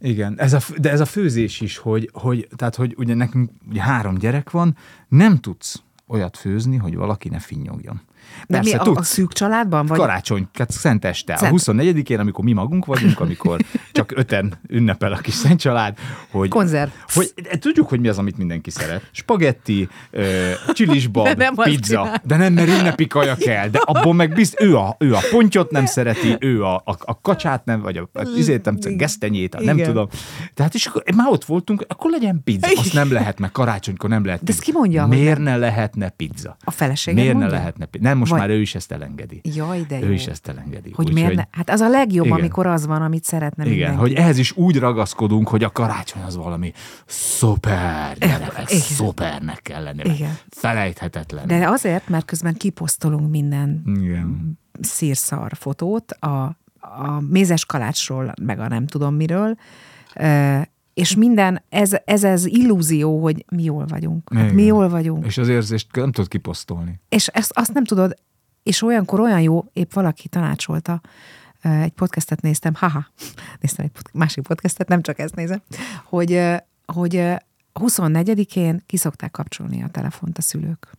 [0.00, 3.82] Igen, ez a, de ez a főzés is, hogy, hogy, tehát, hogy ugye nekünk ugye
[3.82, 4.76] három gyerek van,
[5.08, 8.00] nem tudsz olyat főzni, hogy valaki ne finnyogjon.
[8.46, 9.08] De mi Persze, a, a tudsz.
[9.08, 9.86] szűk családban?
[9.86, 11.34] Vagy Karácsony, szent este.
[11.34, 11.60] A Szent.
[11.64, 13.60] 24-én, amikor mi magunk vagyunk, amikor
[13.92, 15.98] csak öten ünnepel a kis szent család,
[16.30, 16.90] hogy, Konzerv.
[17.06, 19.08] hogy tudjuk, hogy mi az, amit mindenki szeret.
[19.12, 23.68] Spagetti, ö, csilisbab, De nem pizza, de nem, mert ünnepi kaja kell.
[23.68, 27.20] De abból meg bizt, ő a, ő a pontyot nem szereti, ő a, a, a
[27.20, 29.88] kacsát nem, vagy a, a izét nem, a gesztenyét, a nem Igen.
[29.88, 30.08] tudom.
[30.54, 32.68] Tehát és akkor már ott voltunk, akkor legyen pizza.
[32.76, 36.56] Azt nem lehet, mert karácsonykor nem lehet De ezt ki mondja, Miért ne lehetne pizza?
[36.64, 37.52] A feleséged Miért mondja?
[37.52, 38.08] ne lehetne pizza?
[38.12, 39.40] Nem, most Vagy- már ő is ezt elengedi.
[39.44, 40.12] Jaj, de Ő jó.
[40.12, 40.90] is ezt elengedi.
[40.90, 41.42] Hogy Úgyhogy- miért ne?
[41.50, 42.38] Hát az a legjobb, Igen.
[42.38, 43.98] amikor az van, amit szeretne Igen, mindenki.
[44.00, 46.72] hogy ehhez is úgy ragaszkodunk, hogy a karácsony az valami
[47.06, 48.80] szuper, gyerekek, Igen.
[48.80, 50.02] szupernek kell lenni.
[50.14, 50.38] Igen.
[50.50, 51.46] Felejthetetlen.
[51.46, 54.58] De azért, mert közben kiposztolunk minden Igen.
[54.80, 59.56] szírszar fotót a, a mézes kalácsról, meg a nem tudom miről,
[60.94, 64.32] és minden, ez, ez az illúzió, hogy mi jól vagyunk.
[64.34, 65.26] Hát mi jól vagyunk.
[65.26, 67.00] És az érzést nem tudod kiposztolni.
[67.08, 68.14] És ezt, azt nem tudod,
[68.62, 71.00] és olyankor olyan jó, épp valaki tanácsolta,
[71.62, 73.06] egy podcastet néztem, haha,
[73.60, 75.62] néztem egy pod- másik podcastet, nem csak ezt nézem,
[76.04, 76.40] hogy,
[76.86, 77.34] hogy ö,
[77.74, 80.90] 24-én kiszokták kapcsolni a telefont a szülők.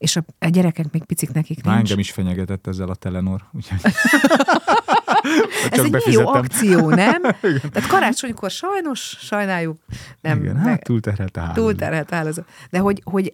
[0.00, 1.88] És a, a gyerekek még picik nekik Már nincs.
[1.88, 3.40] engem is fenyegetett ezzel a Telenor.
[3.52, 3.78] Úgyhogy
[5.70, 7.22] Ez egy milyen jó akció, nem?
[7.72, 9.76] Tehát karácsonykor sajnos, sajnáljuk,
[10.20, 11.62] nem, Igen, hát túlterhelt a hálózat.
[11.64, 12.48] túlterhelt hálózat.
[12.70, 13.32] De hogy, hogy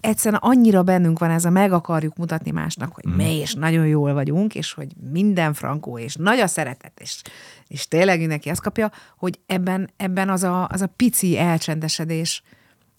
[0.00, 3.16] egyszerűen annyira bennünk van ez a meg akarjuk mutatni másnak, hogy Mhm.
[3.16, 7.22] mi és nagyon jól vagyunk, és hogy minden frankó, és nagy a szeretet, és,
[7.66, 12.42] és tényleg mindenki azt kapja, hogy ebben, ebben az, a, az a pici elcsendesedés,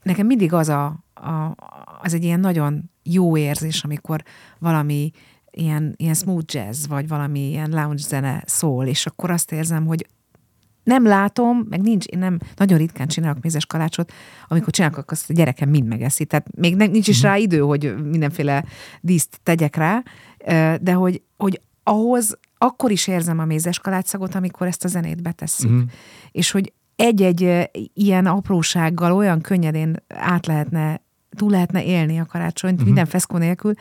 [0.08, 1.56] nekem mindig az a, a,
[2.02, 4.24] az egy ilyen nagyon jó érzés, amikor
[4.60, 5.12] valami
[5.52, 10.08] ilyen, ilyen smooth jazz, vagy valami ilyen lounge zene szól, és akkor azt érzem, hogy
[10.84, 14.12] nem látom, meg nincs, én nem, nagyon ritkán csinálok mézes kalácsot,
[14.48, 16.26] amikor csinálok, azt a gyerekem mind megeszi.
[16.26, 18.66] Tehát még nem, nincs is rá idő, hogy mindenféle
[19.02, 20.04] díszt tegyek rá,
[20.82, 25.70] de hogy, hogy ahhoz akkor is érzem a mézes kalácszagot, amikor ezt a zenét betesszük.
[25.70, 25.82] Mhm.
[26.32, 33.06] És hogy egy-egy ilyen aprósággal olyan könnyedén át lehetne, túl lehetne élni a karácsonyt, minden
[33.06, 33.74] feszkó nélkül,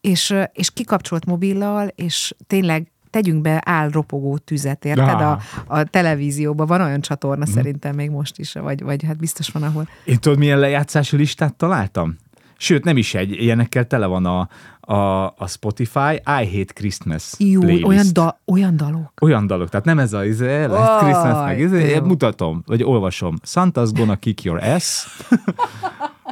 [0.00, 5.20] és, és kikapcsolt mobillal, és tényleg tegyünk be állropogó tüzet, érted?
[5.20, 9.62] A, a televízióban van olyan csatorna szerintem még most is, vagy, vagy hát biztos van,
[9.62, 9.88] ahol.
[10.04, 12.16] Én tudod, milyen lejátszási listát találtam?
[12.60, 14.48] Sőt, nem is egy, ilyenekkel tele van a,
[14.80, 17.86] a, a Spotify I Hate Christmas Jó, playlist.
[17.86, 19.12] olyan, da, olyan dalok.
[19.20, 23.36] Olyan dalok, tehát nem ez a izé, Last Christmas, meg izé, mutatom, vagy olvasom.
[23.42, 25.06] Santa's gonna kick your ass.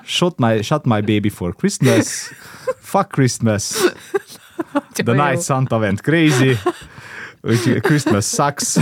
[0.05, 2.31] Shot my, shot my baby for Christmas.
[2.79, 3.93] Fuck Christmas.
[4.93, 6.57] The night Santa went crazy.
[7.43, 8.79] Úgyhogy Christmas sucks.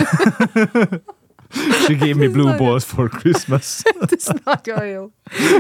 [1.87, 3.83] She gave me blue balls for Christmas.
[4.17, 5.11] Ez nagyon jó.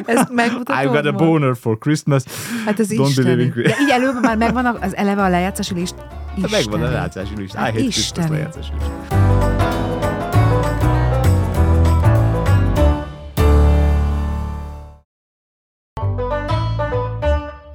[0.06, 0.82] Ezt megmutatom.
[0.82, 2.22] I got a boner for Christmas.
[2.64, 3.42] Hát ez Don't believe isteni.
[3.42, 5.94] in De így előbb már megvan az eleve a lejátszási list.
[6.40, 6.82] Hát Megvan a Isteni.
[6.82, 7.54] lejátszási list.
[7.54, 8.30] I hate Christmas Isteni.
[8.30, 9.23] lejátszási list.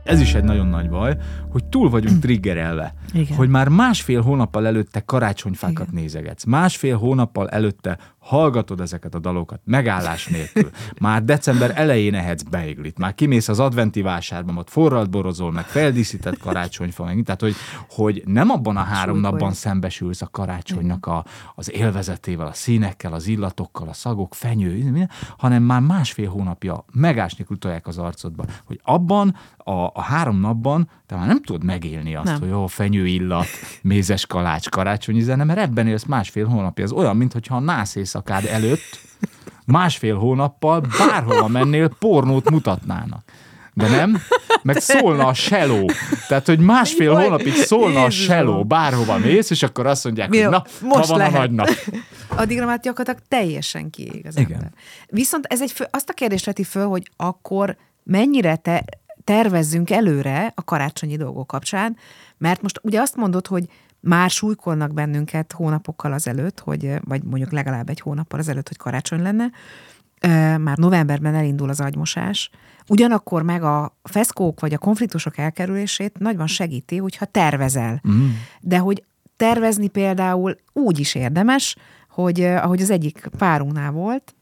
[0.10, 1.18] Ez is egy nagyon nagy baj,
[1.50, 2.94] hogy túl vagyunk triggerelve.
[3.14, 3.38] Igen.
[3.38, 6.02] Hogy már másfél hónappal előtte karácsonyfákat Igen.
[6.02, 6.44] nézegetsz.
[6.44, 7.98] Másfél hónappal előtte
[8.30, 10.70] hallgatod ezeket a dalokat, megállás nélkül.
[11.02, 16.38] Már december elején ehetsz beiglit, már kimész az adventi vásárba, ott forralt borozol, meg feldíszített
[16.38, 17.56] karácsonyfa, meg, tehát hogy,
[17.90, 19.30] hogy nem abban a három Súlykolja.
[19.30, 25.10] napban szembesülsz a karácsonynak a, az élvezetével, a színekkel, az illatokkal, a szagok, fenyő, minden,
[25.38, 30.90] hanem már másfél hónapja megás nélkül tolják az arcodba, hogy abban a, a három napban
[31.06, 32.40] te már nem tudod megélni azt, Nem.
[32.40, 33.46] hogy jó, fenyő illat,
[33.82, 36.84] mézes kalács, karácsonyi zene, mert ebben élsz másfél hónapja.
[36.84, 39.00] Ez olyan, mintha a nász éjszakád előtt
[39.66, 43.24] másfél hónappal bárhova mennél, pornót mutatnának.
[43.74, 44.22] De nem,
[44.62, 45.90] meg szólna a seló.
[46.28, 48.36] Tehát, hogy másfél Jaj, hónapig szólna a Jézusom.
[48.36, 51.34] seló, bárhova mész, és akkor azt mondják, Mi hogy a- na, most van lehet.
[51.36, 51.68] a nagy nap.
[52.28, 54.52] Addigra már gyakorlatilag teljesen kiég az Igen.
[54.54, 54.72] ember.
[55.08, 58.84] Viszont ez egy fő, azt a kérdést veti föl, hogy akkor mennyire te
[59.24, 61.98] tervezzünk előre a karácsonyi dolgok kapcsán,
[62.38, 63.66] mert most ugye azt mondod, hogy
[64.00, 69.52] már súlykolnak bennünket hónapokkal azelőtt, hogy, vagy mondjuk legalább egy hónappal azelőtt, hogy karácsony lenne,
[70.58, 72.50] már novemberben elindul az agymosás,
[72.88, 78.02] ugyanakkor meg a feszkók vagy a konfliktusok elkerülését nagyban segíti, hogyha tervezel.
[78.10, 78.28] Mm.
[78.62, 79.04] De hogy
[79.36, 81.76] tervezni például úgy is érdemes,
[82.10, 84.36] hogy ahogy az egyik párunknál volt,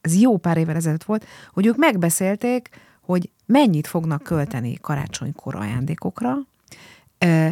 [0.00, 2.68] ez jó pár évvel ezelőtt volt, hogy ők megbeszélték,
[3.00, 6.36] hogy mennyit fognak költeni karácsonykor ajándékokra,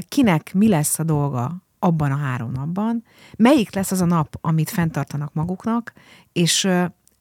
[0.09, 3.05] kinek mi lesz a dolga abban a három napban,
[3.37, 5.93] melyik lesz az a nap, amit fenntartanak maguknak,
[6.33, 6.69] és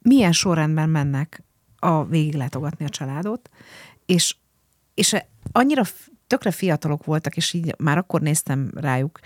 [0.02, 1.44] milyen sorrendben mennek
[1.80, 3.50] a végiglátogatni a családot,
[4.06, 4.36] és,
[4.94, 5.16] és
[5.52, 5.84] annyira
[6.28, 9.20] tökre fiatalok voltak, és így már akkor néztem rájuk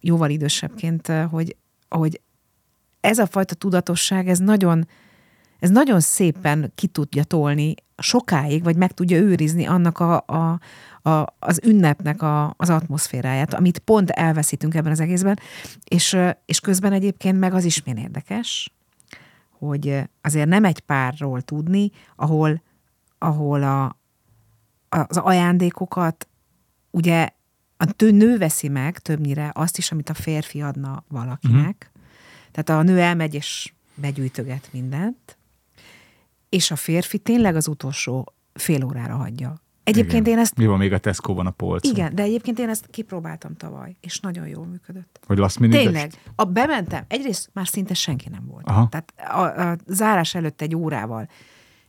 [0.00, 1.56] jóval idősebbként, hogy,
[1.88, 2.20] hogy
[3.00, 4.88] ez a fajta tudatosság, ez nagyon,
[5.58, 10.60] ez nagyon szépen ki tudja tolni sokáig, vagy meg tudja őrizni annak a, a,
[11.10, 15.38] a, az ünnepnek a, az atmoszféráját, amit pont elveszítünk ebben az egészben,
[15.84, 18.72] és, és közben egyébként meg az is milyen érdekes,
[19.50, 22.62] hogy azért nem egy párról tudni, ahol,
[23.18, 23.98] ahol a,
[24.88, 26.28] az ajándékokat
[26.90, 27.28] ugye
[27.76, 31.90] a nő veszi meg többnyire azt is, amit a férfi adna valakinek.
[31.90, 32.52] Uh-huh.
[32.52, 35.38] Tehát a nő elmegy és begyűjtöget mindent,
[36.50, 39.54] és a férfi tényleg az utolsó fél órára hagyja.
[39.84, 40.38] Egyébként igen.
[40.38, 40.56] én ezt...
[40.56, 41.92] Mi van még a Tesco-ban a polcon?
[41.92, 45.20] Igen, de egyébként én ezt kipróbáltam tavaly, és nagyon jól működött.
[45.26, 46.12] Hogy last minute Tényleg.
[46.34, 48.68] A bementem, egyrészt már szinte senki nem volt.
[48.68, 48.88] Aha.
[48.88, 51.28] Tehát a, a zárás előtt egy órával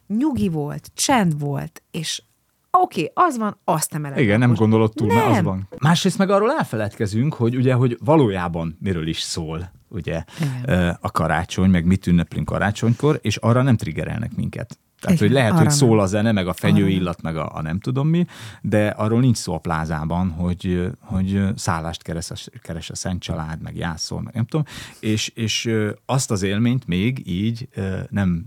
[0.08, 2.24] nyugi volt, csend volt, és
[2.71, 5.17] oké, okay, az van, azt nem Igen, nem gondolod túl, nem.
[5.17, 5.67] mert az van.
[5.80, 10.97] Másrészt meg arról elfeledkezünk, hogy ugye, hogy valójában miről is szól ugye Igen.
[11.01, 14.80] a karácsony, meg mit ünneplünk karácsonykor, és arra nem triggerelnek minket.
[14.99, 17.80] Tehát, Igen, hogy lehet, hogy szól a zene, meg a fenyőillat, meg a, a nem
[17.80, 18.25] tudom mi,
[18.62, 23.62] de arról nincs szó a plázában, hogy, hogy szállást keres a, keres a Szent Család,
[23.62, 24.65] meg jászol, meg nem tudom,
[24.99, 25.69] és, és
[26.06, 27.67] azt az élményt még így
[28.10, 28.45] nem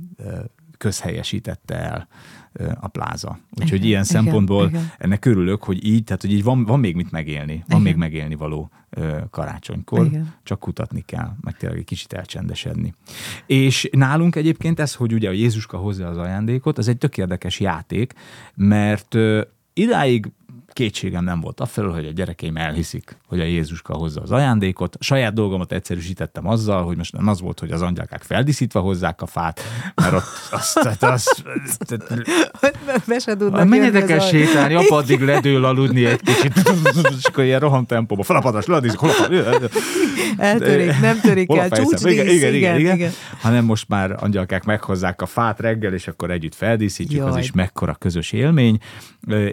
[0.78, 2.08] közhelyesítette el
[2.80, 3.38] a pláza.
[3.50, 4.90] Úgyhogy igen, ilyen szempontból igen.
[4.98, 7.82] ennek örülök, hogy így, tehát hogy így van, van még mit megélni, van igen.
[7.82, 8.70] még megélni való
[9.30, 10.34] karácsonykor, igen.
[10.42, 12.94] csak kutatni kell, meg tényleg egy kicsit elcsendesedni.
[13.46, 17.60] És nálunk egyébként ez, hogy ugye a Jézuska hozza az ajándékot, az egy tök érdekes
[17.60, 18.12] játék,
[18.54, 19.16] mert
[19.72, 20.30] idáig
[20.74, 24.96] kétségem nem volt afelől, hogy a gyerekeim elhiszik, hogy a Jézuska hozza az ajándékot.
[25.00, 29.26] Saját dolgomat egyszerűsítettem azzal, hogy most nem az volt, hogy az angyalkák feldíszítve hozzák a
[29.26, 29.60] fát,
[29.94, 31.44] mert ott azt, tehát az,
[31.78, 32.24] tehát,
[33.68, 36.52] menjetek el sétálni, apa addig ledől aludni egy kicsit,
[37.18, 39.10] és akkor ilyen roham tempóba, falapadas, ladízik, hol
[40.36, 45.22] Eltörik, nem törik el, csúcsdísz, igen, igen, igen, igen, igen, hanem most már angyalkák meghozzák
[45.22, 47.30] a fát reggel, és akkor együtt feldíszítjük, Jaj.
[47.30, 48.78] az is mekkora közös élmény,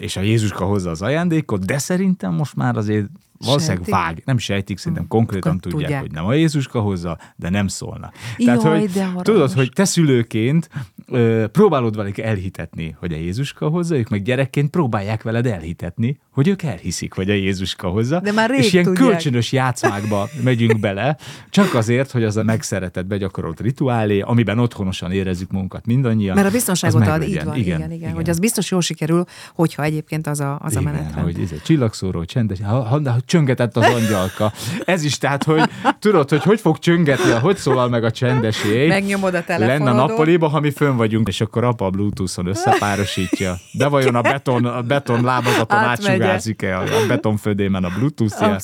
[0.00, 3.06] és a Jézuska hozza az ajándékot, de szerintem most már azért
[3.38, 3.94] valószínűleg sejtik.
[3.94, 8.14] vág, nem sejtik, szerintem konkrétan tudják, tudják, hogy nem a Jézuska hozza, de nem szólnak.
[8.36, 10.68] Tehát, Jaj, hogy de tudod, hogy te szülőként
[11.12, 16.48] ö, próbálod velük elhitetni, hogy a Jézuska hozza, ők meg gyerekként próbálják veled elhitetni, hogy
[16.48, 18.20] ők elhiszik, hogy a Jézuska hozza.
[18.20, 19.08] De már és ilyen tudják.
[19.08, 21.16] kölcsönös játszmákba megyünk bele,
[21.50, 26.34] csak azért, hogy az a megszeretett, begyakorolt rituálé, amiben otthonosan érezzük magunkat mindannyian.
[26.34, 29.24] Mert a biztonságot ad, így van, igen, igen, igen, igen, hogy az biztos jól sikerül,
[29.54, 31.24] hogyha egyébként az a, az igen, a menetrend.
[31.24, 34.52] hogy ez egy csillagszóró, csendes, ha, ha, ha csöngetett az angyalka.
[34.84, 35.62] Ez is tehát, hogy
[35.98, 38.88] tudod, hogy hogy fog csöngetni, hogy szólal meg a csendes jéj.
[38.88, 39.86] Megnyomod a telefonodon.
[39.86, 43.54] Lenne a nappaliba, ha mi fönn vagyunk, és akkor apa a Bluetooth-on összepárosítja.
[43.72, 48.58] De vajon a beton, a beton lábazaton átsugárzik-e a, a betonfödémen a Bluetooth-ja?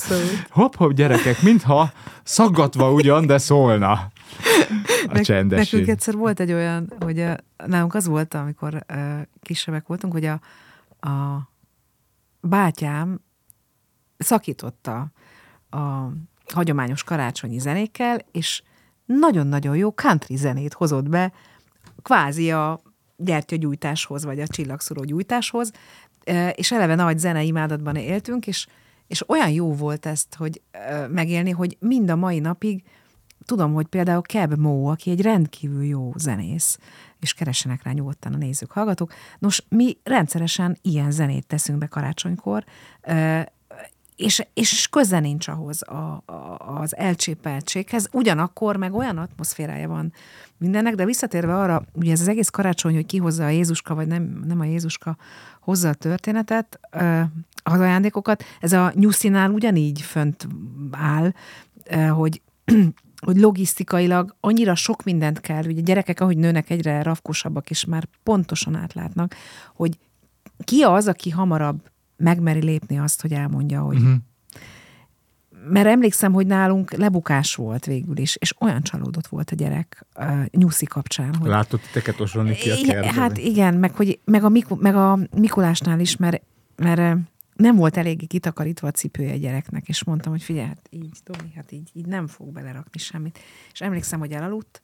[0.48, 3.90] Hopp-hopp, gyerekek, mintha szaggatva ugyan, de szólna
[5.08, 9.86] a csendes Nekünk egyszer volt egy olyan, hogy a, nálunk az volt, amikor uh, kisebbek
[9.86, 10.40] voltunk, hogy a,
[11.08, 11.48] a
[12.40, 13.20] bátyám
[14.18, 15.10] szakította
[15.70, 16.08] a
[16.54, 18.62] hagyományos karácsonyi zenékkel, és
[19.04, 21.32] nagyon-nagyon jó country zenét hozott be,
[22.02, 22.80] kvázi a
[23.16, 25.72] gyertyagyújtáshoz, vagy a csillagszoró gyújtáshoz,
[26.52, 28.66] és eleve nagy zenei imádatban éltünk, és,
[29.06, 30.62] és olyan jó volt ezt, hogy
[31.08, 32.82] megélni, hogy mind a mai napig
[33.44, 36.78] tudom, hogy például Keb Mo, aki egy rendkívül jó zenész,
[37.20, 39.12] és keressenek rá nyugodtan a nézők, hallgatók.
[39.38, 42.64] Nos, mi rendszeresen ilyen zenét teszünk be karácsonykor,
[44.18, 50.12] és, és köze nincs ahhoz a, a, az elcsépeltséghez, ugyanakkor meg olyan atmoszférája van
[50.56, 54.06] mindennek, de visszatérve arra, ugye ez az egész karácsony, hogy ki hozza a Jézuska, vagy
[54.06, 55.16] nem, nem a Jézuska
[55.60, 56.80] hozza a történetet,
[57.62, 60.48] az ajándékokat, ez a nyuszinál ugyanígy fönt
[60.90, 61.32] áll,
[62.10, 62.42] hogy
[63.26, 68.74] hogy logisztikailag annyira sok mindent kell, ugye gyerekek, ahogy nőnek egyre rafkosabbak, és már pontosan
[68.74, 69.34] átlátnak,
[69.74, 69.98] hogy
[70.64, 74.14] ki az, aki hamarabb megmeri lépni azt, hogy elmondja, hogy uh-huh.
[75.68, 80.44] mert emlékszem, hogy nálunk lebukás volt végül is, és olyan csalódott volt a gyerek uh,
[80.50, 83.20] nyuszi kapcsán, hogy Látod titeket osolni ki a igen, kertbe?
[83.20, 86.42] hát igen, meg, hogy, meg, a, Miku, meg a Mikulásnál is, mert,
[86.76, 87.18] mert
[87.54, 91.52] nem volt eléggé kitakarítva a cipője a gyereknek, és mondtam, hogy figyelj, hát így, Tomi,
[91.54, 93.38] hát így, így nem fog belerakni semmit.
[93.72, 94.80] És emlékszem, hogy elaludt,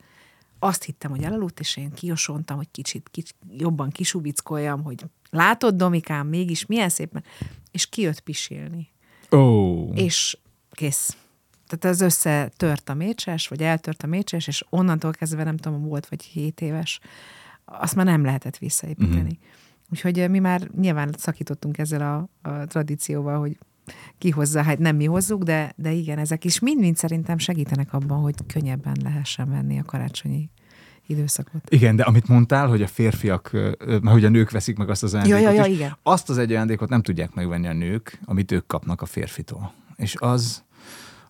[0.58, 5.04] azt hittem, hogy elaludt, és én kiosontam, hogy kicsit, kicsit jobban kisubickoljam, hogy
[5.34, 7.24] látod, Domikám, mégis milyen szépen,
[7.70, 8.88] és kijött pisilni.
[9.30, 10.38] Ó, És
[10.70, 11.16] kész.
[11.66, 16.08] Tehát az összetört a mécses, vagy eltört a mécses, és onnantól kezdve nem tudom, volt
[16.08, 17.00] vagy 7 éves,
[17.64, 19.20] azt már nem lehetett visszaépíteni.
[19.20, 19.38] Uh-huh.
[19.90, 23.58] Úgyhogy mi már nyilván szakítottunk ezzel a, a tradícióval, hogy
[24.18, 28.20] ki hozza, hát nem mi hozzuk, de, de igen, ezek is mind-mind szerintem segítenek abban,
[28.20, 30.50] hogy könnyebben lehessen venni a karácsonyi
[31.06, 31.60] időszakot.
[31.68, 33.50] Igen, de amit mondtál, hogy a férfiak,
[33.86, 35.96] mert hogy a nők veszik meg azt az ajándékot ja, ja, is, igen.
[36.02, 39.72] azt az egy ajándékot nem tudják megvenni a nők, amit ők kapnak a férfitól.
[39.96, 40.64] És az,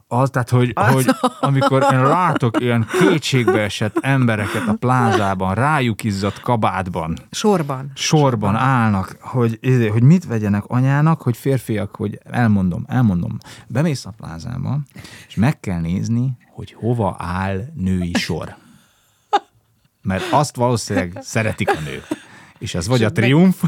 [0.08, 1.06] az, tehát, hogy, hogy
[1.40, 7.90] amikor én látok ilyen kétségbeesett embereket a plázában, rájuk izzadt kabátban, Sorban.
[7.94, 14.14] sorban állnak, hogy, izé, hogy mit vegyenek anyának, hogy férfiak, hogy elmondom, elmondom, bemész a
[14.16, 14.80] plázába,
[15.28, 18.56] és meg kell nézni, hogy hova áll női sor.
[20.04, 22.06] Mert azt valószínűleg szeretik a nők.
[22.58, 23.62] És ez vagy a triumf,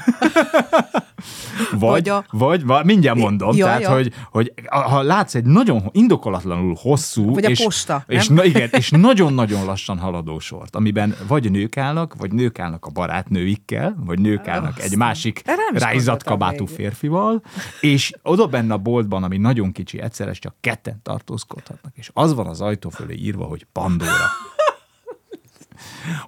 [1.70, 3.92] vagy, Vagy a- vagy, mindjárt mondom, Ja, tehát, ja.
[3.92, 8.68] Hogy, hogy ha látsz egy nagyon indokolatlanul hosszú, Vagy a és, posta, és, na, igen,
[8.72, 14.18] és nagyon-nagyon lassan haladó sort, amiben vagy nők állnak, vagy nők állnak a barátnőikkel, vagy
[14.20, 17.42] nők állnak egy másik gondoltam kabátú férfival,
[17.80, 22.46] és oda benne a boltban, ami nagyon kicsi, egyszerre csak ketten tartózkodhatnak, és az van
[22.46, 24.30] az ajtó fölé írva, hogy Pandora.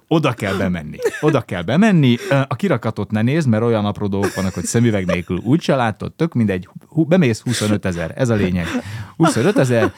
[0.07, 0.97] Oda kell bemenni.
[1.21, 2.17] Oda kell bemenni.
[2.47, 6.13] A kirakatot ne nézd, mert olyan apró dolgok vannak, hogy szemüveg nélkül úgy se látod,
[6.13, 6.69] tök mindegy.
[7.07, 8.65] Bemész 25 ezer, ez a lényeg.
[9.19, 9.93] 25 ezer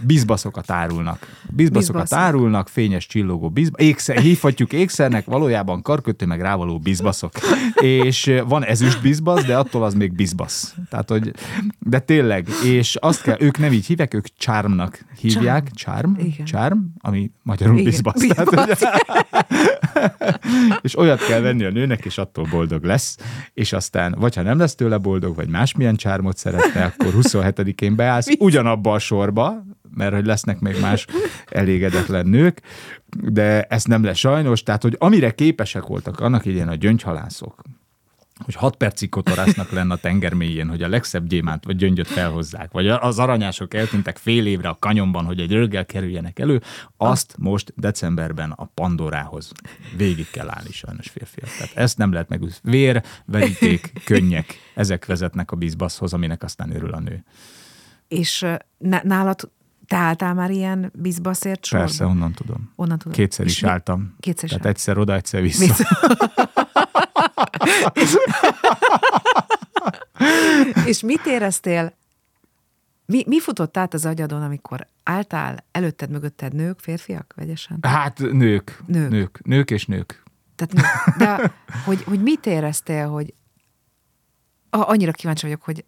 [0.00, 1.26] bizbaszokat árulnak.
[1.50, 2.26] Bizbaszokat Bizbaszok.
[2.26, 3.88] árulnak, fényes csillogó bizbaszok.
[3.88, 7.32] Ékszer, hívhatjuk ékszernek, valójában karkötő meg rávaló bizbaszok.
[7.74, 10.74] És van ezüst bizbasz, de attól az még bizbasz.
[10.90, 11.32] Tehát, hogy,
[11.78, 15.70] de tényleg, és azt kell, ők nem így hívják, ők charmnak hívják.
[16.16, 16.44] Igen.
[16.44, 18.26] Charm, ami magyarul Igen, bizbasz.
[18.26, 18.88] Tehát, hogy,
[20.80, 23.16] és olyat kell venni a nőnek, és attól boldog lesz,
[23.54, 28.28] és aztán, vagy ha nem lesz tőle boldog, vagy másmilyen csármot szeretne, akkor 27-én beállsz
[28.66, 29.64] ugyanabba a sorba,
[29.94, 31.06] mert hogy lesznek még más
[31.46, 32.60] elégedetlen nők,
[33.22, 37.62] de ez nem lesz sajnos, tehát, hogy amire képesek voltak annak idején a gyöngyhalászok,
[38.44, 42.72] hogy hat percig kotorásznak lenne a tenger mélyén, hogy a legszebb gyémánt vagy gyöngyöt felhozzák,
[42.72, 46.62] vagy az aranyások eltűntek fél évre a kanyonban, hogy egy röggel kerüljenek elő,
[46.96, 49.52] azt most decemberben a Pandorához
[49.96, 51.50] végig kell állni sajnos férfiak.
[51.58, 52.70] Tehát ezt nem lehet megúszni.
[52.70, 57.24] Vér, veríték, könnyek, ezek vezetnek a bizbaszhoz, aminek aztán örül a nő.
[58.08, 58.46] És
[59.02, 59.50] nálad
[59.86, 61.84] te álltál már ilyen bizbaszért sorba?
[61.84, 62.72] Persze, onnan tudom.
[62.76, 63.12] Onnan tudom.
[63.12, 64.16] Kétszer És is mi- álltam.
[64.20, 64.70] Kétszer is Tehát álltál.
[64.70, 65.64] egyszer oda, egyszer vissza.
[65.66, 65.84] Vissza.
[70.86, 71.92] És mit éreztél,
[73.06, 77.78] mi, mi futott át az agyadon, amikor álltál, előtted, mögötted nők, férfiak, vegyesen?
[77.82, 79.10] Hát nők, Nők.
[79.10, 80.22] nők, nők és nők.
[80.54, 81.16] Tehát, nők.
[81.16, 81.52] de
[81.84, 83.34] hogy, hogy mit éreztél, hogy
[84.70, 85.84] annyira kíváncsi vagyok, hogy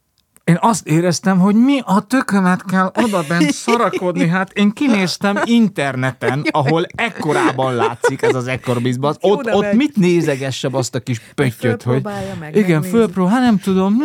[0.49, 4.28] Én azt éreztem, hogy mi a tökömet kell oda bent szarakodni.
[4.28, 9.16] Hát én kinéztem interneten, ahol ekkorában látszik ez az ekkor bizbasz.
[9.22, 9.76] Jó, Ott, ott meg.
[9.76, 12.03] mit nézegessem azt a kis pöttyöt, hogy...
[12.40, 13.96] Meg, Igen, fölpró, hát nem tudom,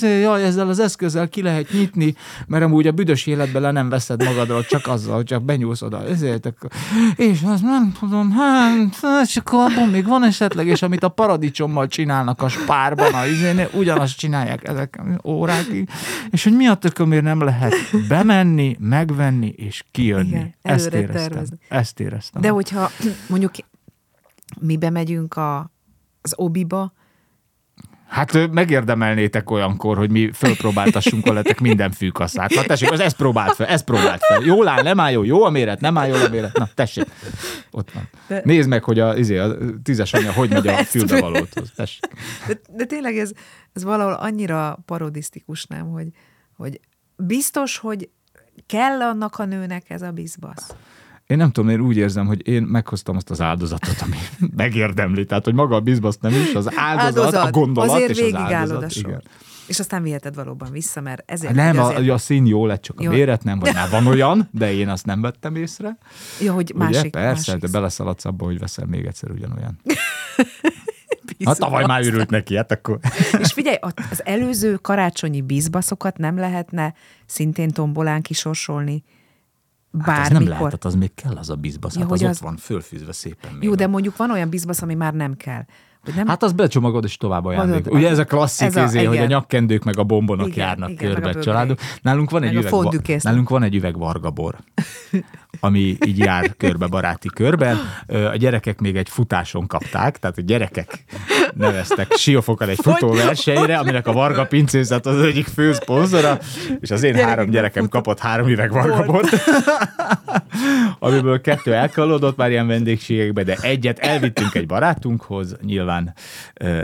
[0.00, 2.14] jaj, ezzel az eszközzel ki lehet nyitni,
[2.46, 6.04] mert amúgy a büdös életben le nem veszed magadról, csak azzal, hogy csak benyúlsz oda.
[6.06, 6.70] Ezért, akkor-
[7.16, 11.86] és az nem tudom, hát, és akkor abban még van esetleg, és amit a paradicsommal
[11.86, 15.88] csinálnak a spárban, a izénél, ugyanazt csinálják ezek órákig,
[16.30, 17.74] és hogy mi a tökömért nem lehet
[18.08, 20.28] bemenni, megvenni és kijönni.
[20.28, 21.28] Igen, Ezt éreztem.
[21.28, 21.56] tervezni.
[21.68, 22.42] Ezt éreztem.
[22.42, 22.90] de hogyha
[23.28, 23.52] mondjuk
[24.60, 25.70] mi bemegyünk a,
[26.20, 26.92] az obiba,
[28.12, 32.54] Hát megérdemelnétek olyankor, hogy mi fölpróbáltassunk veletek minden fűkaszát.
[32.54, 34.42] Na tessék, az ezt próbált fel, ezt próbált fel.
[34.42, 36.58] Jól áll, nem áll jó, jó a méret, nem áll jól a méret.
[36.58, 37.06] Na, tessék.
[37.70, 38.08] Ott van.
[38.44, 41.72] Nézd meg, hogy a, izé, a tízes anya hogy megy a fülbevalóthoz.
[42.46, 43.32] De, de tényleg ez,
[43.72, 46.08] ez valahol annyira parodisztikus, nem, hogy,
[46.56, 46.80] hogy
[47.16, 48.10] biztos, hogy
[48.66, 50.74] kell annak a nőnek ez a bizbasz.
[51.26, 54.16] Én nem tudom, én úgy érzem, hogy én meghoztam azt az áldozatot, ami
[54.56, 55.24] megérdemli.
[55.24, 58.82] Tehát, hogy maga a bizbasz nem is, az áldozat, a gondolat azért és az áldozat.
[58.82, 59.08] a sor.
[59.08, 59.22] Igen.
[59.66, 61.54] És aztán viheted valóban vissza, mert ezért...
[61.54, 63.10] Nem, hogy a, azért, a szín jó lett, csak a Jó.
[63.10, 65.98] méret nem, vagy már van olyan, de én azt nem vettem észre.
[66.40, 67.10] ja, hogy másik, Ugye?
[67.10, 69.80] Persze, másik de beleszaladsz abba, hogy veszel még egyszer ugyanolyan.
[71.44, 72.98] Ha tavaly már örült neki, hát akkor...
[73.38, 73.76] És figyelj,
[74.10, 76.94] az előző karácsonyi bízbaszokat nem lehetne
[77.26, 79.04] szintén tombolán kisorsolni
[79.98, 80.38] Hát az bármikor?
[80.42, 81.94] nem lehet, hát az még kell az a bizbasz.
[81.94, 83.58] Ja, Hát hogy az, ott az- van fölfűzve szépen.
[83.60, 85.64] Jó, de mondjuk van olyan bizbasz, ami már nem kell.
[86.16, 86.26] Nem...
[86.26, 87.92] Hát az becsomagod és tovább ajándék.
[87.94, 90.90] Ugye ez a klasszik, ez a- izé, hogy a nyakkendők meg a bombonok Igen, járnak
[90.90, 91.78] igen, körbe a családok.
[92.02, 94.56] Nálunk van egy üveg, nálunk van egy üveg vargabor,
[95.60, 97.76] ami így jár körbe, baráti körben.
[98.06, 101.04] A gyerekek még egy futáson kapták, tehát a gyerekek
[101.54, 106.38] neveztek siófokkal egy futóversenyre, aminek a Varga pincészet az egyik fő szponzora,
[106.80, 109.28] és az én három gyerekem kapott három üveg vargabort,
[110.98, 116.14] amiből kettő elkalódott már ilyen vendégségekbe, de egyet elvittünk egy barátunkhoz, nyilván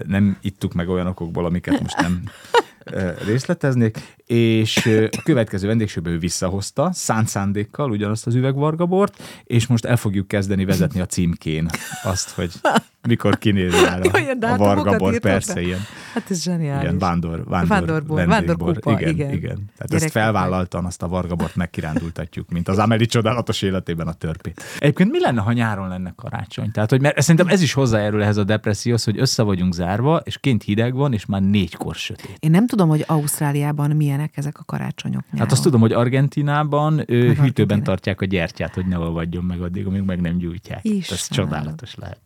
[0.07, 2.23] nem ittuk meg olyan okokból, amiket most nem
[3.27, 9.97] részleteznék, és a következő vendégségbe ő visszahozta, szánt szándékkal ugyanazt az üvegvargabort, és most el
[9.97, 11.71] fogjuk kezdeni vezetni a címkén
[12.03, 12.53] azt, hogy
[13.09, 15.61] mikor kinéz Jó, a, ilyen a dátumokat vargabor, persze, be.
[15.61, 15.81] ilyen.
[16.15, 16.83] Hát ez zseniális.
[16.83, 18.57] Igen, vándor, vándor, Vándorból, vendégbor.
[18.57, 19.33] vándorkupa, igen, igen.
[19.33, 19.57] igen.
[19.57, 24.63] Tehát Gyerekek ezt felvállaltan, azt a vargabort megkirándultatjuk, mint az Ameli csodálatos életében a törpét.
[24.79, 26.71] Egyébként mi lenne, ha nyáron lenne karácsony?
[26.71, 30.39] Tehát, hogy mert szerintem ez is hozzájárul ehhez a depresszióhoz, hogy össze vagyunk zárva, és
[30.39, 32.37] kint hideg van, és már négykor sötét.
[32.39, 35.39] Én nem tudom, hogy Ausztráliában milyenek ezek a karácsonyok nyáron.
[35.41, 37.83] Hát azt tudom, hogy Argentinában ő, hűtőben Argentinában.
[37.83, 40.85] tartják a gyertyát, hogy ne olvadjon meg addig, amíg meg nem gyújtják.
[40.85, 41.49] Ez Istenem.
[41.51, 42.21] csodálatos lehet.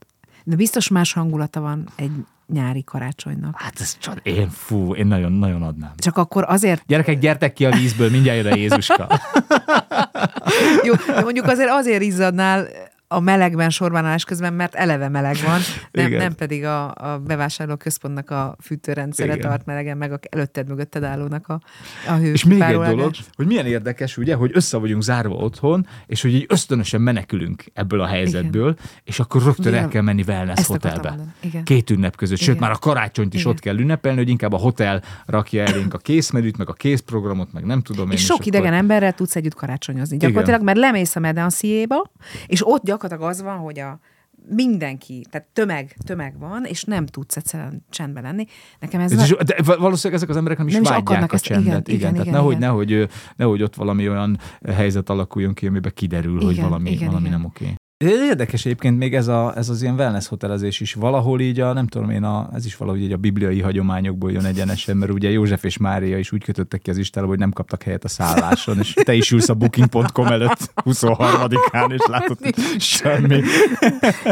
[0.44, 2.10] De biztos más hangulata van egy
[2.46, 3.60] nyári karácsonynak.
[3.60, 4.20] Hát ez csod...
[4.22, 5.92] Én fú, én nagyon-nagyon adnám.
[5.96, 9.06] Csak akkor azért, Gyerekek, gyertek ki a vízből, mindjárt jön a Jézuska.
[10.86, 12.66] jó, de mondjuk azért azért izzadnál
[13.14, 15.60] a melegben sorbanállás közben, mert eleve meleg van,
[15.90, 16.18] nem, Igen.
[16.18, 19.48] nem pedig a, a bevásárlóközpontnak a fűtőrendszere Igen.
[19.48, 21.60] tart melegen, meg a előtted mögötted állónak a,
[22.08, 22.32] a hő.
[22.32, 26.34] És még egy dolog, hogy milyen érdekes, ugye, hogy össze vagyunk zárva otthon, és hogy
[26.34, 28.84] így ösztönösen menekülünk ebből a helyzetből, Igen.
[29.04, 31.14] és akkor rögtön Ugye, el kell menni wellness ezt hotelbe.
[31.40, 31.64] Igen.
[31.64, 32.60] Két ünnep között, sőt, Igen.
[32.60, 33.52] már a karácsonyt is Igen.
[33.52, 37.64] ott kell ünnepelni, hogy inkább a hotel rakja elénk a készmenüt, meg a készprogramot, meg
[37.64, 38.12] nem tudom én.
[38.12, 40.16] És sok akkor- idegen emberrel tudsz együtt karácsonyozni.
[40.16, 42.10] Gyakorlatilag, mert lemész a medanciéba,
[42.46, 43.98] és ott gyakorlatilag az van, hogy a
[44.48, 48.44] mindenki, tehát tömeg, tömeg van, és nem tudsz egyszerűen csendben lenni.
[48.80, 50.88] Nekem ez, Ez na- is, de val- valószínűleg ezek az emberek nem is Nem is
[50.88, 51.64] vágyják akarnak a ezt- csendet.
[51.66, 52.68] igen, Igen, igen, tehát igen, nehogy, igen.
[52.68, 57.26] Nehogy, nehogy ott valami olyan helyzet alakuljon ki, amiben kiderül, hogy Igen, valami, igen, valami
[57.26, 57.38] igen.
[57.38, 57.74] nem oké.
[58.02, 60.94] Érdekes egyébként még ez, a, ez az ilyen wellness hotelezés is.
[60.94, 64.44] Valahol így a, nem tudom én, a, ez is valahogy így a bibliai hagyományokból jön
[64.44, 67.82] egyenesen, mert ugye József és Mária is úgy kötöttek ki az Istára, hogy nem kaptak
[67.82, 72.38] helyet a szálláson, és te is ülsz a booking.com előtt 23-án, és látod,
[72.78, 73.40] semmi.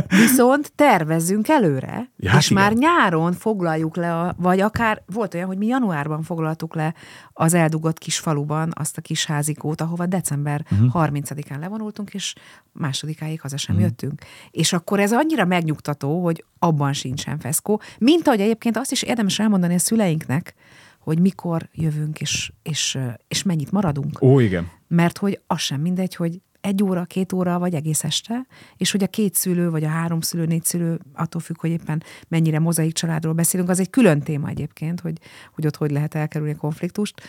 [0.09, 2.83] Viszont tervezzünk előre, Ja, hát és már igen.
[2.91, 6.95] nyáron foglaljuk le, a, vagy akár volt olyan, hogy mi januárban foglaltuk le
[7.33, 10.85] az eldugott kis faluban azt a kis házikót, ahova december Mhm.
[10.85, 11.09] uh-huh.
[11.09, 12.35] 30-án levonultunk, és
[12.73, 13.91] másodikáig haza sem uh-huh.
[13.91, 14.21] jöttünk.
[14.51, 19.39] És akkor ez annyira megnyugtató, hogy abban sincsen feszkó, mint ahogy egyébként azt is érdemes
[19.39, 20.55] elmondani a szüleinknek,
[20.99, 22.99] hogy mikor jövünk, és, és,
[23.29, 24.71] és mennyit maradunk Ó, igen.
[24.89, 28.47] mert hogy az sem mindegy, hogy egy óra, két óra, vagy egész este,
[28.77, 32.03] és hogy a két szülő, vagy a három szülő, négy szülő, attól függ, hogy éppen
[32.29, 35.19] mennyire mozaik családról beszélünk, az egy külön téma egyébként, hogy,
[35.55, 37.21] hogy ott hogy lehet elkerülni a konfliktust.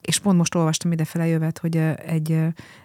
[0.00, 1.76] És pont most olvastam idefele jövet, hogy
[2.06, 2.38] egy,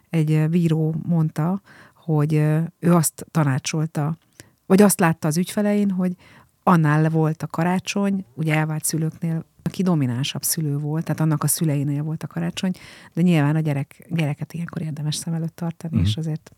[0.10, 1.62] egy bíró mondta,
[2.04, 2.34] hogy
[2.80, 4.18] ő azt tanácsolta,
[4.66, 6.16] vagy azt látta az ügyfelein, hogy
[6.64, 12.04] annál volt a karácsony, ugye elvált szülőknél, aki dominánsabb szülő volt, tehát annak a szüleinél
[12.04, 12.72] volt a karácsony,
[13.14, 16.02] de nyilván a gyerek, gyereket ilyenkor érdemes szem előtt tartani, mm.
[16.02, 16.52] és azért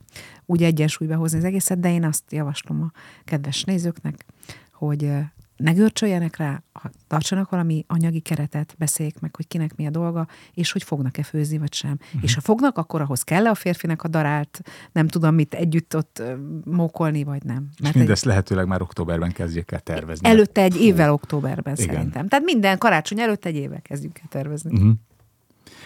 [0.46, 2.92] úgy egyensúlyba hozni az egészet, de én azt javaslom a
[3.24, 4.26] kedves nézőknek,
[4.72, 5.12] hogy
[5.58, 9.90] ö, ne görcsöljenek rá, ha tartsanak valami anyagi keretet, beszéljék meg, hogy kinek mi a
[9.90, 11.98] dolga, és hogy fognak-e főzni, vagy sem.
[12.06, 12.24] Uh-huh.
[12.24, 16.22] És ha fognak, akkor ahhoz kell a férfinek a darált, nem tudom mit együtt ott
[16.66, 17.70] mókolni, vagy nem.
[17.82, 20.30] És egy- mindezt lehetőleg már októberben kezdjék el tervezni.
[20.30, 21.94] Előtte egy évvel októberben Igen.
[21.94, 22.28] szerintem.
[22.28, 24.74] Tehát minden karácsony előtt egy évvel kezdjük el tervezni.
[24.74, 24.94] Uh-huh.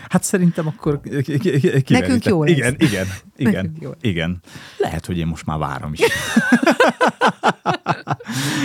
[0.10, 2.52] Hát szerintem akkor ki- ki- ki- ki- Nekünk jó lesz.
[2.58, 4.40] Igen, igen, igen, igen.
[4.78, 6.00] Lehet, hogy én most már várom is.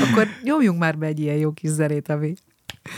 [0.03, 2.35] Akkor nyomjunk már be egy ilyen jó kis zerét, ami...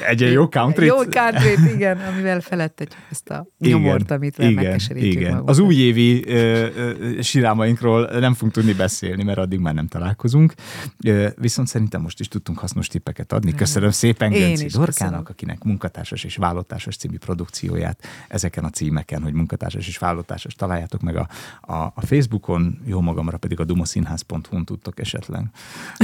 [0.06, 5.30] Egy jó country Jó country igen, amivel felettetjük ezt a nyomort, amit igen, megkeserítjük igen.
[5.30, 5.50] magunkat.
[5.50, 10.54] Az újévi ö, ö, sirámainkról nem fogunk tudni beszélni, mert addig már nem találkozunk.
[11.04, 13.54] Ö, viszont szerintem most is tudtunk hasznos tippeket adni.
[13.54, 19.88] Köszönöm szépen Gönci Dorkának, akinek munkatársas és vállótársas című produkcióját ezeken a címeken, hogy munkatársas
[19.88, 21.28] és vállótársas találjátok meg a,
[21.60, 25.44] a, a Facebookon, jó magamra pedig a dumaszínház.hu-n tudtok esetleg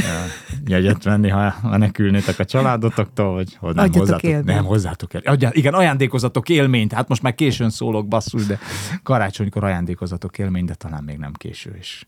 [0.66, 4.54] jegyet venni, ha menekülnétek a családotoktól, vagy például nem hozzátok, élmény.
[4.54, 5.20] nem hozzátok el.
[5.24, 8.58] Adja, igen, ajándékozatok élményt, hát most már későn szólok, basszus, de
[9.02, 12.04] karácsonykor ajándékozatok élményt, de talán még nem késő, és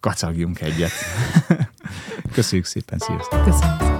[0.00, 0.92] kacagjunk egyet.
[2.32, 3.44] Köszönjük szépen, sziasztok!
[3.44, 3.94] Köszönjük.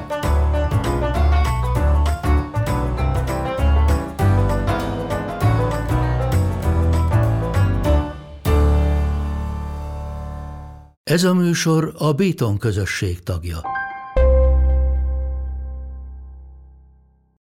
[11.04, 13.83] Ez a műsor a Béton közösség tagja.